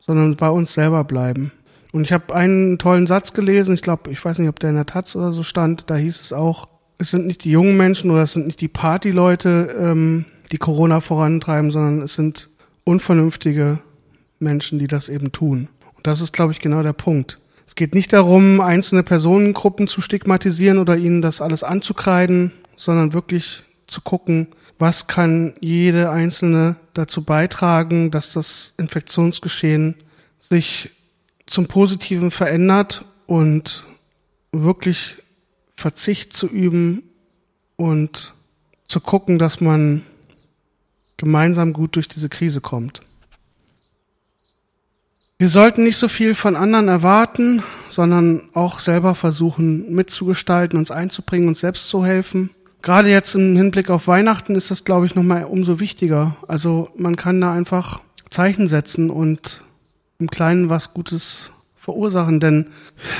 sondern 0.00 0.36
bei 0.36 0.48
uns 0.48 0.74
selber 0.74 1.04
bleiben. 1.04 1.52
Und 1.92 2.04
ich 2.04 2.12
habe 2.12 2.34
einen 2.34 2.78
tollen 2.78 3.06
Satz 3.06 3.32
gelesen, 3.32 3.74
ich 3.74 3.82
glaube, 3.82 4.10
ich 4.10 4.24
weiß 4.24 4.38
nicht, 4.38 4.48
ob 4.48 4.58
der 4.58 4.70
in 4.70 4.76
der 4.76 4.86
Taz 4.86 5.14
oder 5.14 5.32
so 5.32 5.42
stand, 5.42 5.90
da 5.90 5.96
hieß 5.96 6.20
es 6.20 6.32
auch, 6.32 6.68
es 6.98 7.10
sind 7.10 7.26
nicht 7.26 7.44
die 7.44 7.50
jungen 7.50 7.76
Menschen 7.76 8.10
oder 8.10 8.22
es 8.22 8.32
sind 8.32 8.46
nicht 8.46 8.60
die 8.60 8.68
Partyleute, 8.68 9.76
ähm, 9.80 10.24
die 10.52 10.58
Corona 10.58 11.00
vorantreiben, 11.00 11.70
sondern 11.70 12.02
es 12.02 12.14
sind 12.14 12.48
unvernünftige 12.84 13.78
Menschen, 14.38 14.78
die 14.78 14.86
das 14.86 15.08
eben 15.08 15.32
tun. 15.32 15.68
Und 15.96 16.06
das 16.06 16.20
ist, 16.20 16.32
glaube 16.32 16.52
ich, 16.52 16.60
genau 16.60 16.82
der 16.82 16.92
Punkt. 16.92 17.38
Es 17.66 17.74
geht 17.74 17.94
nicht 17.94 18.12
darum, 18.12 18.60
einzelne 18.60 19.02
Personengruppen 19.02 19.88
zu 19.88 20.00
stigmatisieren 20.00 20.78
oder 20.78 20.96
ihnen 20.96 21.22
das 21.22 21.40
alles 21.40 21.64
anzukreiden, 21.64 22.52
sondern 22.76 23.12
wirklich 23.12 23.62
zu 23.86 24.00
gucken, 24.00 24.48
was 24.78 25.06
kann 25.06 25.54
jede 25.60 26.10
einzelne 26.10 26.76
dazu 26.94 27.22
beitragen, 27.22 28.10
dass 28.10 28.32
das 28.32 28.74
Infektionsgeschehen 28.76 29.96
sich 30.40 30.90
zum 31.46 31.66
Positiven 31.66 32.30
verändert 32.30 33.04
und 33.26 33.84
wirklich 34.52 35.16
Verzicht 35.76 36.32
zu 36.32 36.46
üben 36.46 37.02
und 37.76 38.34
zu 38.86 39.00
gucken, 39.00 39.38
dass 39.38 39.60
man 39.60 40.02
gemeinsam 41.16 41.72
gut 41.72 41.96
durch 41.96 42.08
diese 42.08 42.28
Krise 42.28 42.60
kommt. 42.60 43.00
Wir 45.38 45.48
sollten 45.48 45.82
nicht 45.82 45.96
so 45.96 46.08
viel 46.08 46.34
von 46.34 46.56
anderen 46.56 46.88
erwarten, 46.88 47.62
sondern 47.90 48.48
auch 48.54 48.78
selber 48.78 49.14
versuchen 49.14 49.92
mitzugestalten, 49.92 50.78
uns 50.78 50.90
einzubringen, 50.90 51.48
uns 51.48 51.60
selbst 51.60 51.88
zu 51.88 52.04
helfen 52.04 52.50
gerade 52.84 53.08
jetzt 53.08 53.34
im 53.34 53.56
Hinblick 53.56 53.90
auf 53.90 54.06
Weihnachten 54.06 54.54
ist 54.54 54.70
das, 54.70 54.84
glaube 54.84 55.06
ich, 55.06 55.16
nochmal 55.16 55.44
umso 55.44 55.80
wichtiger. 55.80 56.36
Also 56.46 56.90
man 56.96 57.16
kann 57.16 57.40
da 57.40 57.52
einfach 57.52 58.00
Zeichen 58.30 58.68
setzen 58.68 59.10
und 59.10 59.64
im 60.20 60.30
Kleinen 60.30 60.70
was 60.70 60.94
Gutes 60.94 61.50
verursachen. 61.76 62.40
Denn 62.40 62.66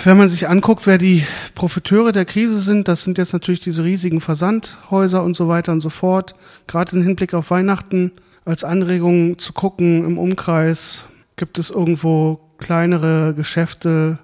wenn 0.05 0.16
man 0.16 0.29
sich 0.29 0.48
anguckt, 0.48 0.87
wer 0.87 0.98
die 0.98 1.24
Profiteure 1.55 2.12
der 2.12 2.24
Krise 2.24 2.59
sind, 2.59 2.88
das 2.88 3.03
sind 3.03 3.18
jetzt 3.18 3.33
natürlich 3.33 3.61
diese 3.61 3.85
riesigen 3.85 4.20
Versandhäuser 4.20 5.24
und 5.24 5.35
so 5.35 5.48
weiter 5.48 5.72
und 5.72 5.81
so 5.81 5.90
fort. 5.90 6.37
Gerade 6.66 6.96
im 6.96 7.03
Hinblick 7.03 7.35
auf 7.35 7.50
Weihnachten 7.50 8.12
als 8.44 8.64
Anregung 8.64 9.38
zu 9.38 9.55
gucken 9.55 10.05
im 10.05 10.18
Umkreis, 10.18 11.07
gibt 11.37 11.59
es 11.59 11.70
irgendwo 11.70 12.38
kleinere 12.59 13.35
Geschäfte, 13.35 14.18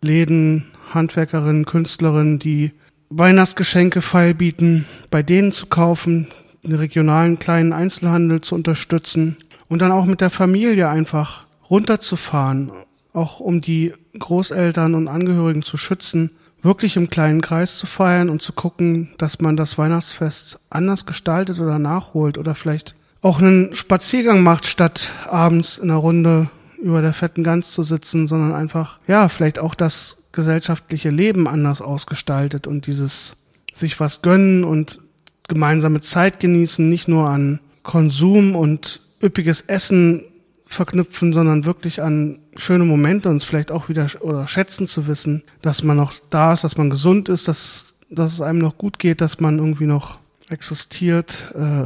Läden, 0.00 0.66
Handwerkerinnen, 0.90 1.66
Künstlerinnen, 1.66 2.38
die 2.38 2.72
Weihnachtsgeschenke 3.10 4.02
feilbieten, 4.02 4.86
bei 5.10 5.24
denen 5.24 5.50
zu 5.50 5.66
kaufen, 5.66 6.28
den 6.62 6.76
regionalen 6.76 7.40
kleinen 7.40 7.72
Einzelhandel 7.72 8.40
zu 8.40 8.54
unterstützen 8.54 9.36
und 9.68 9.82
dann 9.82 9.90
auch 9.90 10.04
mit 10.04 10.20
der 10.20 10.30
Familie 10.30 10.88
einfach 10.88 11.46
runterzufahren, 11.68 12.70
auch 13.12 13.40
um 13.40 13.60
die 13.60 13.92
Großeltern 14.16 14.94
und 14.94 15.08
Angehörigen 15.08 15.64
zu 15.64 15.76
schützen, 15.76 16.30
wirklich 16.62 16.96
im 16.96 17.10
kleinen 17.10 17.40
Kreis 17.40 17.78
zu 17.78 17.86
feiern 17.86 18.30
und 18.30 18.42
zu 18.42 18.52
gucken, 18.52 19.10
dass 19.18 19.40
man 19.40 19.56
das 19.56 19.76
Weihnachtsfest 19.76 20.60
anders 20.70 21.04
gestaltet 21.04 21.58
oder 21.58 21.80
nachholt 21.80 22.38
oder 22.38 22.54
vielleicht 22.54 22.94
auch 23.22 23.40
einen 23.40 23.74
Spaziergang 23.74 24.44
macht, 24.44 24.66
statt 24.66 25.10
abends 25.26 25.78
in 25.78 25.90
einer 25.90 25.98
Runde 25.98 26.48
über 26.80 27.02
der 27.02 27.12
fetten 27.12 27.42
Gans 27.42 27.72
zu 27.72 27.82
sitzen, 27.82 28.28
sondern 28.28 28.54
einfach, 28.54 29.00
ja, 29.08 29.28
vielleicht 29.28 29.58
auch 29.58 29.74
das 29.74 30.16
gesellschaftliche 30.32 31.10
Leben 31.10 31.46
anders 31.46 31.80
ausgestaltet 31.80 32.66
und 32.66 32.86
dieses 32.86 33.36
sich 33.72 33.98
was 34.00 34.22
gönnen 34.22 34.64
und 34.64 35.00
gemeinsame 35.48 36.00
Zeit 36.00 36.40
genießen, 36.40 36.88
nicht 36.88 37.08
nur 37.08 37.28
an 37.28 37.60
Konsum 37.82 38.54
und 38.54 39.00
üppiges 39.22 39.62
Essen 39.62 40.24
verknüpfen, 40.66 41.32
sondern 41.32 41.64
wirklich 41.64 42.00
an 42.02 42.38
schöne 42.56 42.84
Momente 42.84 43.28
uns 43.28 43.44
vielleicht 43.44 43.72
auch 43.72 43.88
wieder 43.88 44.06
oder 44.20 44.46
schätzen 44.46 44.86
zu 44.86 45.08
wissen, 45.08 45.42
dass 45.62 45.82
man 45.82 45.96
noch 45.96 46.14
da 46.30 46.52
ist, 46.52 46.62
dass 46.62 46.76
man 46.76 46.90
gesund 46.90 47.28
ist, 47.28 47.48
dass, 47.48 47.94
dass 48.08 48.32
es 48.32 48.40
einem 48.40 48.60
noch 48.60 48.78
gut 48.78 48.98
geht, 48.98 49.20
dass 49.20 49.40
man 49.40 49.58
irgendwie 49.58 49.86
noch 49.86 50.18
existiert 50.48 51.52
äh, 51.54 51.84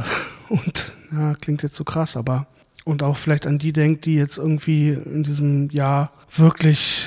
und 0.49 0.93
ja, 1.11 1.33
klingt 1.35 1.63
jetzt 1.63 1.75
so 1.75 1.83
krass, 1.83 2.15
aber 2.15 2.47
und 2.83 3.01
auch 3.01 3.17
vielleicht 3.17 3.47
an 3.47 3.57
die 3.57 3.73
denkt, 3.73 4.05
die 4.05 4.15
jetzt 4.15 4.37
irgendwie 4.37 4.89
in 4.89 5.23
diesem 5.23 5.71
Jahr 5.71 6.11
wirklich 6.35 7.05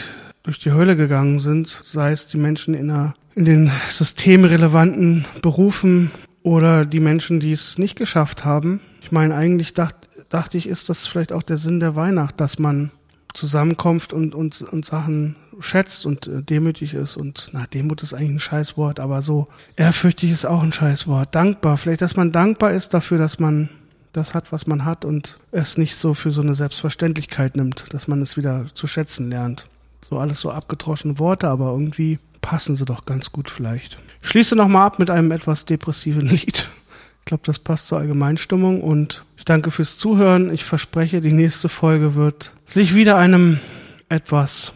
durch 0.48 0.58
die 0.58 0.72
Hölle 0.72 0.96
gegangen 0.96 1.40
sind, 1.40 1.78
sei 1.82 2.10
es 2.10 2.26
die 2.26 2.38
Menschen 2.38 2.72
in, 2.72 2.90
einer, 2.90 3.12
in 3.34 3.44
den 3.44 3.70
systemrelevanten 3.90 5.26
Berufen 5.42 6.10
oder 6.42 6.86
die 6.86 7.00
Menschen, 7.00 7.38
die 7.38 7.52
es 7.52 7.76
nicht 7.76 7.96
geschafft 7.96 8.46
haben. 8.46 8.80
Ich 9.02 9.12
meine, 9.12 9.34
eigentlich 9.34 9.74
dacht, 9.74 10.08
dachte 10.30 10.56
ich, 10.56 10.66
ist 10.66 10.88
das 10.88 11.06
vielleicht 11.06 11.34
auch 11.34 11.42
der 11.42 11.58
Sinn 11.58 11.80
der 11.80 11.96
Weihnacht, 11.96 12.40
dass 12.40 12.58
man 12.58 12.92
zusammenkommt 13.34 14.14
und, 14.14 14.34
und, 14.34 14.62
und 14.62 14.86
Sachen 14.86 15.36
schätzt 15.60 16.06
und 16.06 16.26
äh, 16.28 16.42
demütig 16.42 16.94
ist. 16.94 17.18
Und 17.18 17.50
na, 17.52 17.66
Demut 17.66 18.02
ist 18.02 18.14
eigentlich 18.14 18.30
ein 18.30 18.40
Scheißwort, 18.40 19.00
aber 19.00 19.20
so 19.20 19.48
ehrfürchtig 19.76 20.30
ist 20.30 20.46
auch 20.46 20.62
ein 20.62 20.72
Scheißwort. 20.72 21.34
Dankbar. 21.34 21.76
Vielleicht, 21.76 22.00
dass 22.00 22.16
man 22.16 22.32
dankbar 22.32 22.72
ist 22.72 22.94
dafür, 22.94 23.18
dass 23.18 23.38
man 23.38 23.68
das 24.14 24.32
hat, 24.32 24.50
was 24.50 24.66
man 24.66 24.86
hat 24.86 25.04
und 25.04 25.38
es 25.52 25.76
nicht 25.76 25.96
so 25.96 26.14
für 26.14 26.30
so 26.30 26.40
eine 26.40 26.54
Selbstverständlichkeit 26.54 27.54
nimmt, 27.54 27.92
dass 27.92 28.08
man 28.08 28.22
es 28.22 28.38
wieder 28.38 28.64
zu 28.72 28.86
schätzen 28.86 29.28
lernt. 29.28 29.68
So 30.08 30.18
alles 30.18 30.40
so 30.40 30.50
abgetroschene 30.50 31.18
Worte, 31.18 31.48
aber 31.48 31.70
irgendwie 31.72 32.18
passen 32.40 32.76
sie 32.76 32.84
doch 32.84 33.04
ganz 33.04 33.32
gut 33.32 33.50
vielleicht. 33.50 33.98
Ich 34.22 34.28
schließe 34.28 34.56
nochmal 34.56 34.86
ab 34.86 34.98
mit 34.98 35.10
einem 35.10 35.30
etwas 35.32 35.64
depressiven 35.64 36.26
Lied. 36.28 36.68
Ich 37.20 37.24
glaube, 37.24 37.42
das 37.44 37.58
passt 37.58 37.88
zur 37.88 37.98
Allgemeinstimmung 37.98 38.80
und 38.80 39.24
ich 39.36 39.44
danke 39.44 39.70
fürs 39.70 39.98
Zuhören. 39.98 40.52
Ich 40.52 40.64
verspreche, 40.64 41.20
die 41.20 41.32
nächste 41.32 41.68
Folge 41.68 42.14
wird 42.14 42.52
sich 42.64 42.94
wieder 42.94 43.16
einem 43.16 43.58
etwas 44.08 44.72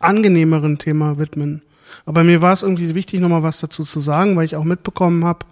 angenehmeren 0.00 0.78
Thema 0.78 1.18
widmen. 1.18 1.62
Aber 2.06 2.24
mir 2.24 2.42
war 2.42 2.52
es 2.52 2.62
irgendwie 2.62 2.94
wichtig, 2.94 3.20
nochmal 3.20 3.42
was 3.42 3.58
dazu 3.58 3.84
zu 3.84 4.00
sagen, 4.00 4.36
weil 4.36 4.44
ich 4.44 4.56
auch 4.56 4.64
mitbekommen 4.64 5.24
habe 5.24 5.46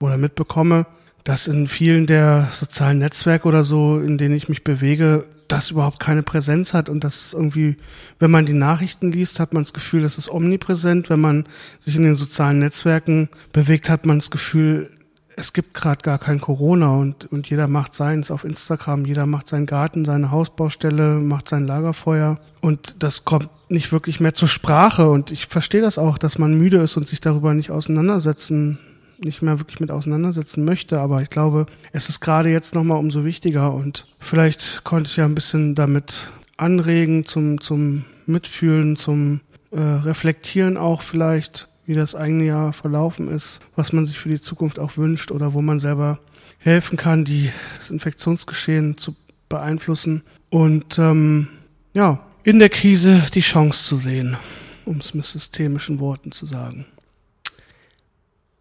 oder 0.00 0.18
mitbekomme, 0.18 0.86
dass 1.24 1.46
in 1.46 1.66
vielen 1.66 2.06
der 2.06 2.48
sozialen 2.52 2.98
Netzwerke 2.98 3.46
oder 3.46 3.62
so, 3.64 4.00
in 4.00 4.18
denen 4.18 4.34
ich 4.34 4.48
mich 4.48 4.64
bewege, 4.64 5.24
das 5.48 5.70
überhaupt 5.70 6.00
keine 6.00 6.22
Präsenz 6.22 6.72
hat 6.72 6.88
und 6.88 7.04
das 7.04 7.32
irgendwie, 7.32 7.76
wenn 8.18 8.30
man 8.30 8.46
die 8.46 8.52
Nachrichten 8.52 9.12
liest, 9.12 9.40
hat 9.40 9.52
man 9.52 9.62
das 9.62 9.72
Gefühl, 9.72 10.02
das 10.02 10.18
ist 10.18 10.30
omnipräsent. 10.30 11.10
Wenn 11.10 11.20
man 11.20 11.46
sich 11.80 11.96
in 11.96 12.02
den 12.02 12.14
sozialen 12.14 12.58
Netzwerken 12.58 13.28
bewegt, 13.52 13.88
hat 13.88 14.06
man 14.06 14.18
das 14.18 14.30
Gefühl, 14.30 14.90
es 15.36 15.52
gibt 15.52 15.74
gerade 15.74 16.00
gar 16.02 16.18
kein 16.18 16.40
Corona 16.40 16.94
und, 16.96 17.30
und 17.30 17.48
jeder 17.48 17.68
macht 17.68 17.94
seins 17.94 18.30
auf 18.30 18.44
Instagram, 18.44 19.04
jeder 19.04 19.26
macht 19.26 19.48
seinen 19.48 19.66
Garten, 19.66 20.06
seine 20.06 20.30
Hausbaustelle, 20.30 21.18
macht 21.20 21.48
sein 21.48 21.66
Lagerfeuer 21.66 22.38
und 22.62 22.96
das 23.00 23.26
kommt 23.26 23.50
nicht 23.68 23.92
wirklich 23.92 24.18
mehr 24.18 24.32
zur 24.32 24.48
Sprache 24.48 25.10
und 25.10 25.30
ich 25.30 25.46
verstehe 25.46 25.82
das 25.82 25.98
auch, 25.98 26.16
dass 26.16 26.38
man 26.38 26.56
müde 26.56 26.78
ist 26.78 26.96
und 26.96 27.06
sich 27.06 27.20
darüber 27.20 27.52
nicht 27.52 27.70
auseinandersetzen 27.70 28.78
nicht 29.18 29.42
mehr 29.42 29.58
wirklich 29.58 29.80
mit 29.80 29.90
auseinandersetzen 29.90 30.64
möchte. 30.64 31.00
Aber 31.00 31.22
ich 31.22 31.28
glaube, 31.28 31.66
es 31.92 32.08
ist 32.08 32.20
gerade 32.20 32.50
jetzt 32.50 32.74
nochmal 32.74 32.98
umso 32.98 33.24
wichtiger 33.24 33.72
und 33.72 34.06
vielleicht 34.18 34.84
konnte 34.84 35.10
ich 35.10 35.16
ja 35.16 35.24
ein 35.24 35.34
bisschen 35.34 35.74
damit 35.74 36.30
anregen 36.56 37.24
zum, 37.24 37.60
zum 37.60 38.04
Mitfühlen, 38.26 38.96
zum 38.96 39.40
äh, 39.70 39.80
Reflektieren 39.80 40.76
auch 40.76 41.02
vielleicht, 41.02 41.68
wie 41.86 41.94
das 41.94 42.14
eigene 42.14 42.44
Jahr 42.44 42.72
verlaufen 42.72 43.28
ist, 43.28 43.60
was 43.76 43.92
man 43.92 44.06
sich 44.06 44.18
für 44.18 44.28
die 44.28 44.40
Zukunft 44.40 44.78
auch 44.78 44.96
wünscht 44.96 45.30
oder 45.30 45.54
wo 45.54 45.62
man 45.62 45.78
selber 45.78 46.18
helfen 46.58 46.96
kann, 46.96 47.24
die, 47.24 47.50
das 47.78 47.90
Infektionsgeschehen 47.90 48.98
zu 48.98 49.14
beeinflussen 49.48 50.22
und 50.50 50.98
ähm, 50.98 51.48
ja, 51.94 52.20
in 52.42 52.58
der 52.58 52.68
Krise 52.68 53.22
die 53.34 53.40
Chance 53.40 53.84
zu 53.84 53.96
sehen, 53.96 54.36
um 54.84 54.98
es 54.98 55.14
mit 55.14 55.24
systemischen 55.24 56.00
Worten 56.00 56.32
zu 56.32 56.46
sagen. 56.46 56.86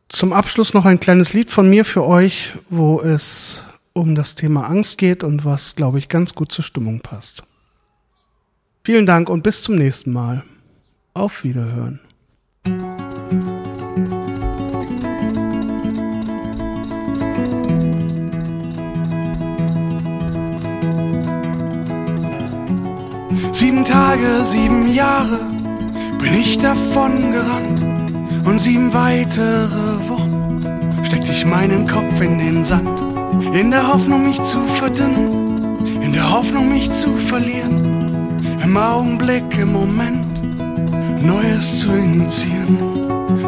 Zum 0.09 0.33
Abschluss 0.33 0.73
noch 0.73 0.85
ein 0.85 0.99
kleines 0.99 1.33
Lied 1.33 1.49
von 1.49 1.69
mir 1.69 1.83
für 1.83 2.05
euch, 2.05 2.51
wo 2.69 3.01
es 3.01 3.63
um 3.93 4.13
das 4.13 4.35
Thema 4.35 4.69
Angst 4.69 4.97
geht 4.97 5.23
und 5.23 5.45
was, 5.45 5.75
glaube 5.75 5.97
ich, 5.97 6.09
ganz 6.09 6.35
gut 6.35 6.51
zur 6.51 6.63
Stimmung 6.63 6.99
passt. 6.99 7.43
Vielen 8.83 9.05
Dank 9.05 9.29
und 9.29 9.41
bis 9.41 9.63
zum 9.63 9.75
nächsten 9.75 10.11
Mal. 10.11 10.43
Auf 11.13 11.43
Wiederhören. 11.43 11.99
Sieben 23.53 23.85
Tage, 23.85 24.45
sieben 24.45 24.93
Jahre 24.93 25.39
bin 26.19 26.33
ich 26.33 26.57
davon 26.57 27.31
gerannt 27.31 27.94
und 28.45 28.59
sieben 28.59 28.93
weitere 28.93 30.07
Wochen 30.07 30.61
steckte 31.03 31.31
ich 31.31 31.45
meinen 31.45 31.87
Kopf 31.87 32.21
in 32.21 32.37
den 32.37 32.63
Sand, 32.63 33.01
in 33.53 33.71
der 33.71 33.91
Hoffnung, 33.91 34.25
mich 34.25 34.41
zu 34.41 34.59
verdünnen, 34.79 35.79
in 36.01 36.13
der 36.13 36.31
Hoffnung, 36.31 36.69
mich 36.69 36.91
zu 36.91 37.11
verlieren, 37.15 38.39
im 38.63 38.77
Augenblick, 38.77 39.43
im 39.57 39.73
Moment, 39.73 40.41
Neues 41.23 41.79
zu 41.79 41.87
initiieren. 41.89 42.77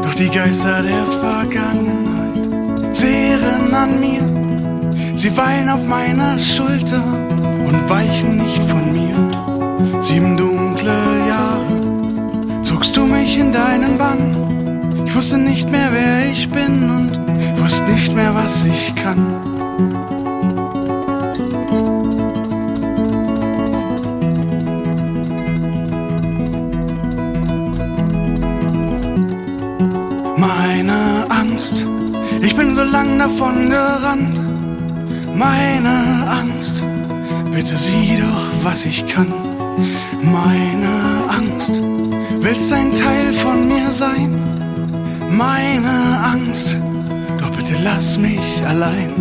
Doch 0.02 0.14
die 0.16 0.30
Geister 0.30 0.82
der 0.82 1.06
Vergangenheit 1.06 2.96
zehren 2.96 3.74
an 3.74 4.00
mir, 4.00 5.18
sie 5.18 5.36
weilen 5.38 5.70
auf 5.70 5.86
meiner 5.86 6.40
Schulter 6.40 7.04
und 7.04 7.90
weichen 7.90 8.38
nicht 8.38 8.64
von 8.64 8.92
mir. 8.92 10.02
Sieben 10.02 10.36
dunkle 10.38 10.98
Jahre 11.28 12.64
zogst 12.64 12.98
du 12.98 13.06
mich 13.06 13.38
in 13.38 13.52
deinen 13.52 13.98
Bann 13.98 14.57
wusste 15.18 15.40
nicht 15.40 15.68
mehr, 15.72 15.90
wer 15.92 16.32
ich 16.32 16.48
bin 16.48 16.92
und 16.92 17.18
wusste 17.60 17.84
nicht 17.92 18.14
mehr, 18.14 18.36
was 18.36 18.64
ich 18.66 18.94
kann. 18.94 19.26
Meine 30.38 31.26
Angst, 31.30 31.88
ich 32.40 32.56
bin 32.56 32.76
so 32.76 32.84
lang 32.84 33.18
davon 33.18 33.72
gerannt. 33.72 34.40
Meine 35.34 35.96
Angst, 36.42 36.84
bitte 37.52 37.76
sieh 37.76 38.18
doch, 38.22 38.46
was 38.64 38.86
ich 38.86 39.04
kann. 39.08 39.34
Meine 40.22 40.94
Angst, 41.28 41.82
willst 42.40 42.72
ein 42.72 42.94
Teil 42.94 43.34
von 43.34 43.68
mir 43.68 43.92
sein? 43.92 44.37
Meine 45.30 46.20
Angst, 46.34 46.78
doch 47.40 47.50
bitte 47.52 47.76
lass 47.84 48.18
mich 48.18 48.63
allein. 48.66 49.13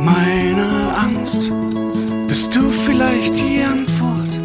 Meine 0.00 0.66
Angst, 0.96 1.52
bist 2.28 2.54
du 2.54 2.70
vielleicht 2.70 3.36
die 3.36 3.62
Antwort? 3.62 4.40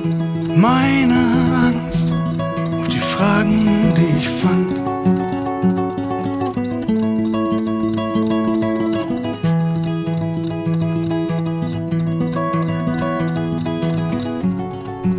Meine 0.56 1.20
Angst 1.68 2.12
auf 2.80 2.88
die 2.88 3.00
Fragen, 3.00 3.94
die 3.98 4.20
ich 4.20 4.30
fand. 4.30 4.80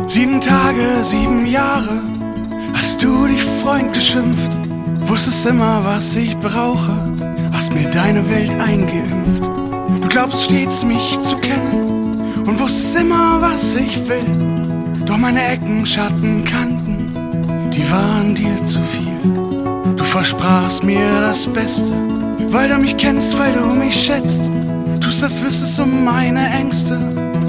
Sieben 0.07 0.41
Tage, 0.41 1.03
sieben 1.03 1.45
Jahre 1.45 2.01
hast 2.73 3.01
du 3.03 3.27
dich 3.27 3.43
Freund 3.61 3.93
geschimpft 3.93 4.60
wusstest 5.11 5.45
immer, 5.45 5.83
was 5.83 6.15
ich 6.15 6.37
brauche, 6.37 6.93
hast 7.51 7.73
mir 7.73 7.91
deine 7.91 8.29
Welt 8.29 8.55
eingeimpft. 8.55 9.45
Du 10.01 10.07
glaubst 10.07 10.45
stets, 10.45 10.85
mich 10.85 11.19
zu 11.21 11.35
kennen 11.35 12.43
und 12.47 12.57
wusstest 12.57 13.01
immer, 13.01 13.41
was 13.41 13.75
ich 13.75 14.07
will. 14.07 15.03
Doch 15.05 15.17
meine 15.17 15.45
Ecken, 15.45 15.85
Schatten, 15.85 16.45
Kanten, 16.45 17.69
die 17.71 17.91
waren 17.91 18.33
dir 18.35 18.63
zu 18.63 18.79
viel. 18.83 19.97
Du 19.97 20.03
versprachst 20.05 20.81
mir 20.85 21.19
das 21.19 21.45
Beste, 21.45 21.91
weil 22.47 22.69
du 22.69 22.77
mich 22.77 22.95
kennst, 22.95 23.37
weil 23.37 23.51
du 23.51 23.65
mich 23.65 23.93
schätzt. 23.93 24.49
Tust 25.01 25.21
das 25.21 25.43
wüsstest 25.43 25.77
um 25.81 26.05
meine 26.05 26.49
Ängste, 26.51 26.97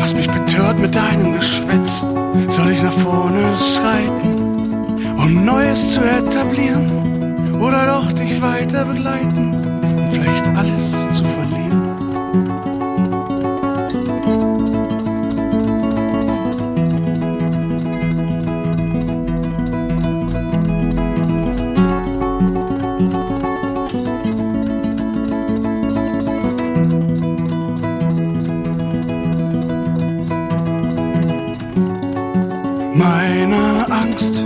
hast 0.00 0.16
mich 0.16 0.28
betört 0.28 0.80
mit 0.80 0.96
deinem 0.96 1.32
Geschwätz. 1.32 2.04
Soll 2.48 2.72
ich 2.72 2.82
nach 2.82 2.92
vorne 2.92 3.56
schreiten, 3.56 4.96
um 5.16 5.44
Neues 5.44 5.92
zu 5.92 6.00
etablieren? 6.00 6.81
oder 7.72 7.86
doch 7.86 8.12
dich 8.12 8.42
weiter 8.42 8.84
begleiten, 8.84 9.54
um 9.98 10.10
vielleicht 10.10 10.46
alles 10.48 10.90
zu 11.12 11.24
verlieren. 11.24 11.82
Meine 32.94 33.86
Angst, 33.90 34.44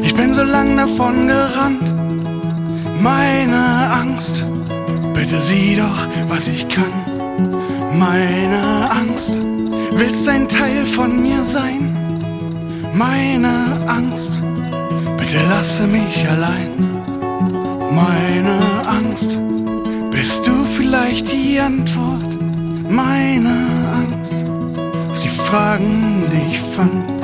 ich 0.00 0.14
bin 0.14 0.32
so 0.32 0.44
lang 0.44 0.76
davon 0.76 1.26
gerannt 1.26 1.87
Angst, 4.00 4.46
bitte 5.12 5.38
sieh 5.38 5.74
doch, 5.74 6.06
was 6.28 6.46
ich 6.46 6.68
kann. 6.68 6.92
Meine 7.98 8.88
Angst, 8.90 9.40
willst 9.92 10.28
ein 10.28 10.46
Teil 10.46 10.86
von 10.86 11.20
mir 11.20 11.42
sein? 11.44 11.96
Meine 12.94 13.80
Angst, 13.86 14.40
bitte 15.16 15.40
lasse 15.48 15.88
mich 15.88 16.28
allein. 16.28 16.70
Meine 17.92 18.58
Angst, 18.86 19.36
bist 20.12 20.46
du 20.46 20.52
vielleicht 20.76 21.32
die 21.32 21.58
Antwort? 21.58 22.38
Meine 22.88 23.56
Angst 24.00 24.44
auf 25.10 25.18
die 25.20 25.28
Fragen, 25.28 26.22
die 26.30 26.52
ich 26.52 26.60
fand. 26.60 27.17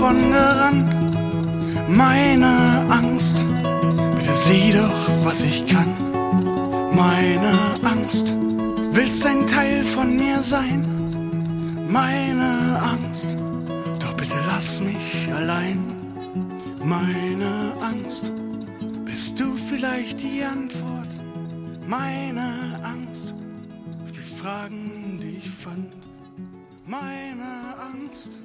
So 0.00 0.06
lang 0.06 0.30
davon 0.30 0.30
gerannt. 0.30 1.88
Meine 1.88 2.86
Angst, 2.88 3.46
bitte 4.16 4.32
sieh 4.32 4.72
doch, 4.72 5.24
was 5.24 5.42
ich 5.42 5.66
kann. 5.66 5.92
Meine 6.94 7.52
Angst, 7.82 8.34
willst 8.92 9.26
ein 9.26 9.46
Teil 9.46 9.84
von 9.84 10.16
mir 10.16 10.40
sein? 10.40 10.84
Meine 11.88 12.80
Angst, 12.94 13.36
doch 13.98 14.14
bitte 14.14 14.36
lass 14.46 14.80
mich 14.80 15.28
allein. 15.34 15.78
Meine 16.82 17.74
Angst, 17.80 18.32
bist 19.04 19.38
du 19.38 19.54
vielleicht 19.68 20.20
die 20.22 20.42
Antwort? 20.42 21.12
Meine 21.86 22.80
Angst 22.82 23.34
auf 24.04 24.12
die 24.12 24.28
Fragen, 24.40 25.18
die 25.22 25.38
ich 25.42 25.50
fand. 25.50 25.92
Meine 26.86 27.50
Angst, 27.92 28.40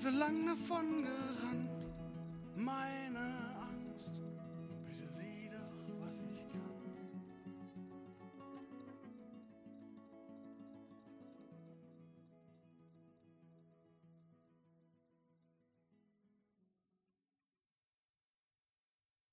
so 0.00 0.08
lang 0.08 0.46
davon 0.46 1.04
gerannt. 1.04 1.86
Meine 2.56 3.49